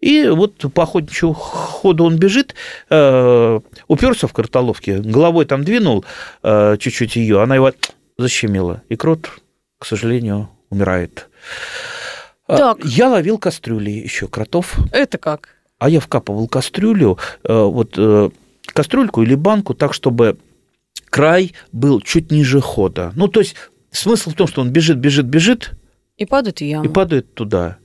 И 0.05 0.29
вот 0.29 0.59
по 0.75 0.83
охотничьему 0.83 1.33
ходу 1.33 2.05
он 2.05 2.19
бежит, 2.19 2.55
э, 2.91 3.61
уперся 3.89 4.27
в 4.27 4.35
картоловке, 4.35 4.99
головой 4.99 5.47
там 5.47 5.65
двинул 5.65 6.05
э, 6.43 6.77
чуть-чуть 6.79 7.17
ее, 7.17 7.41
она 7.41 7.55
его 7.55 7.73
защемила. 8.19 8.83
И 8.91 8.97
крот, 8.97 9.31
к 9.79 9.87
сожалению, 9.87 10.51
умирает. 10.69 11.31
А, 12.47 12.57
Так. 12.59 12.85
Я 12.85 13.09
ловил 13.09 13.39
кастрюли 13.39 13.93
еще 13.93 14.29
кротов, 14.29 14.77
Это 14.93 15.17
как? 15.17 15.49
а 15.79 15.89
я 15.89 16.01
вкапывал 16.01 16.49
кастрюлю, 16.49 17.17
э, 17.43 17.63
вот 17.63 17.95
э, 17.97 18.29
кастрюльку 18.75 19.23
или 19.23 19.35
банку 19.35 19.73
так, 19.73 19.95
чтобы 19.95 20.37
край 21.09 21.53
был 21.73 22.03
чуть 22.03 22.31
ниже 22.31 22.61
хода. 22.61 23.13
Ну, 23.17 23.29
то 23.29 23.41
есть 23.41 23.57
смысл 23.91 24.31
в 24.31 24.35
том, 24.35 24.49
что 24.49 24.61
он 24.61 24.71
бежит, 24.71 24.99
бежит, 24.99 25.25
бежит 25.25 25.71
И 26.19 26.27
падают 26.27 26.59
в 26.59 26.65
яму. 26.65 26.85
и 26.85 26.89
падает 26.89 27.33
туда. 27.33 27.79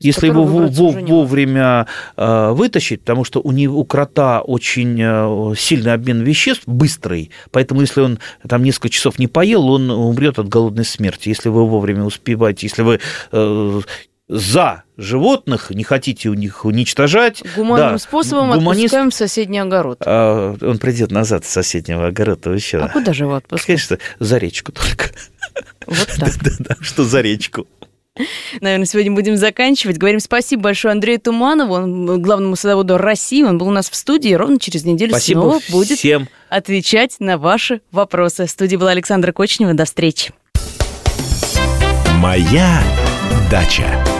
Если 0.00 0.28
его 0.28 0.44
вовремя 0.44 1.86
э, 2.16 2.50
вытащить, 2.52 3.00
потому 3.00 3.24
что 3.24 3.40
у, 3.40 3.50
него, 3.50 3.80
у 3.80 3.84
крота 3.84 4.40
очень 4.42 4.96
э, 5.00 5.54
сильный 5.56 5.92
обмен 5.92 6.22
веществ, 6.22 6.62
быстрый, 6.66 7.30
поэтому 7.50 7.80
если 7.80 8.02
он 8.02 8.20
там 8.48 8.62
несколько 8.62 8.90
часов 8.90 9.18
не 9.18 9.26
поел, 9.26 9.68
он 9.68 9.90
умрет 9.90 10.38
от 10.38 10.48
голодной 10.48 10.84
смерти. 10.84 11.30
Если 11.30 11.48
вы 11.48 11.66
вовремя 11.66 12.04
успеваете, 12.04 12.66
если 12.68 12.82
вы 12.82 13.00
э, 13.32 13.80
за 14.28 14.84
животных, 14.96 15.70
не 15.70 15.82
хотите 15.82 16.28
у 16.28 16.34
них 16.34 16.64
уничтожать, 16.64 17.42
Гуманным 17.56 17.92
да, 17.92 17.98
способом 17.98 18.52
гуманист- 18.52 18.84
отпускаем 18.86 19.10
в 19.10 19.14
соседний 19.14 19.58
огород. 19.58 19.98
а, 20.06 20.54
он 20.60 20.78
придет 20.78 21.10
назад 21.10 21.44
с 21.44 21.48
соседнего 21.48 22.06
огорода 22.06 22.50
еще. 22.50 22.78
А 22.78 22.88
куда 22.88 23.12
же 23.12 23.24
его 23.24 23.34
отпускать? 23.34 23.66
Конечно, 23.66 23.98
за 24.20 24.38
речку 24.38 24.70
только. 24.70 25.06
Вот 25.86 26.06
так. 26.18 26.30
Да-да, 26.42 26.76
что 26.82 27.04
за 27.04 27.20
речку. 27.20 27.66
Наверное, 28.60 28.86
сегодня 28.86 29.12
будем 29.12 29.36
заканчивать. 29.36 29.98
Говорим 29.98 30.20
спасибо 30.20 30.62
большое 30.62 30.92
Андрею 30.92 31.20
Туманову, 31.20 31.74
он 31.74 32.22
главному 32.22 32.56
садоводу 32.56 32.98
России. 32.98 33.42
Он 33.42 33.58
был 33.58 33.68
у 33.68 33.72
нас 33.72 33.90
в 33.90 33.94
студии. 33.94 34.32
Ровно 34.32 34.58
через 34.58 34.84
неделю 34.84 35.10
Спасибо 35.12 35.40
снова 35.40 35.60
будет 35.70 35.98
всем. 35.98 36.28
отвечать 36.48 37.16
на 37.20 37.38
ваши 37.38 37.80
вопросы. 37.92 38.46
В 38.46 38.50
студии 38.50 38.76
была 38.76 38.90
Александра 38.90 39.32
Кочнева. 39.32 39.74
До 39.74 39.84
встречи. 39.84 40.32
Моя 42.16 42.82
дача. 43.50 44.17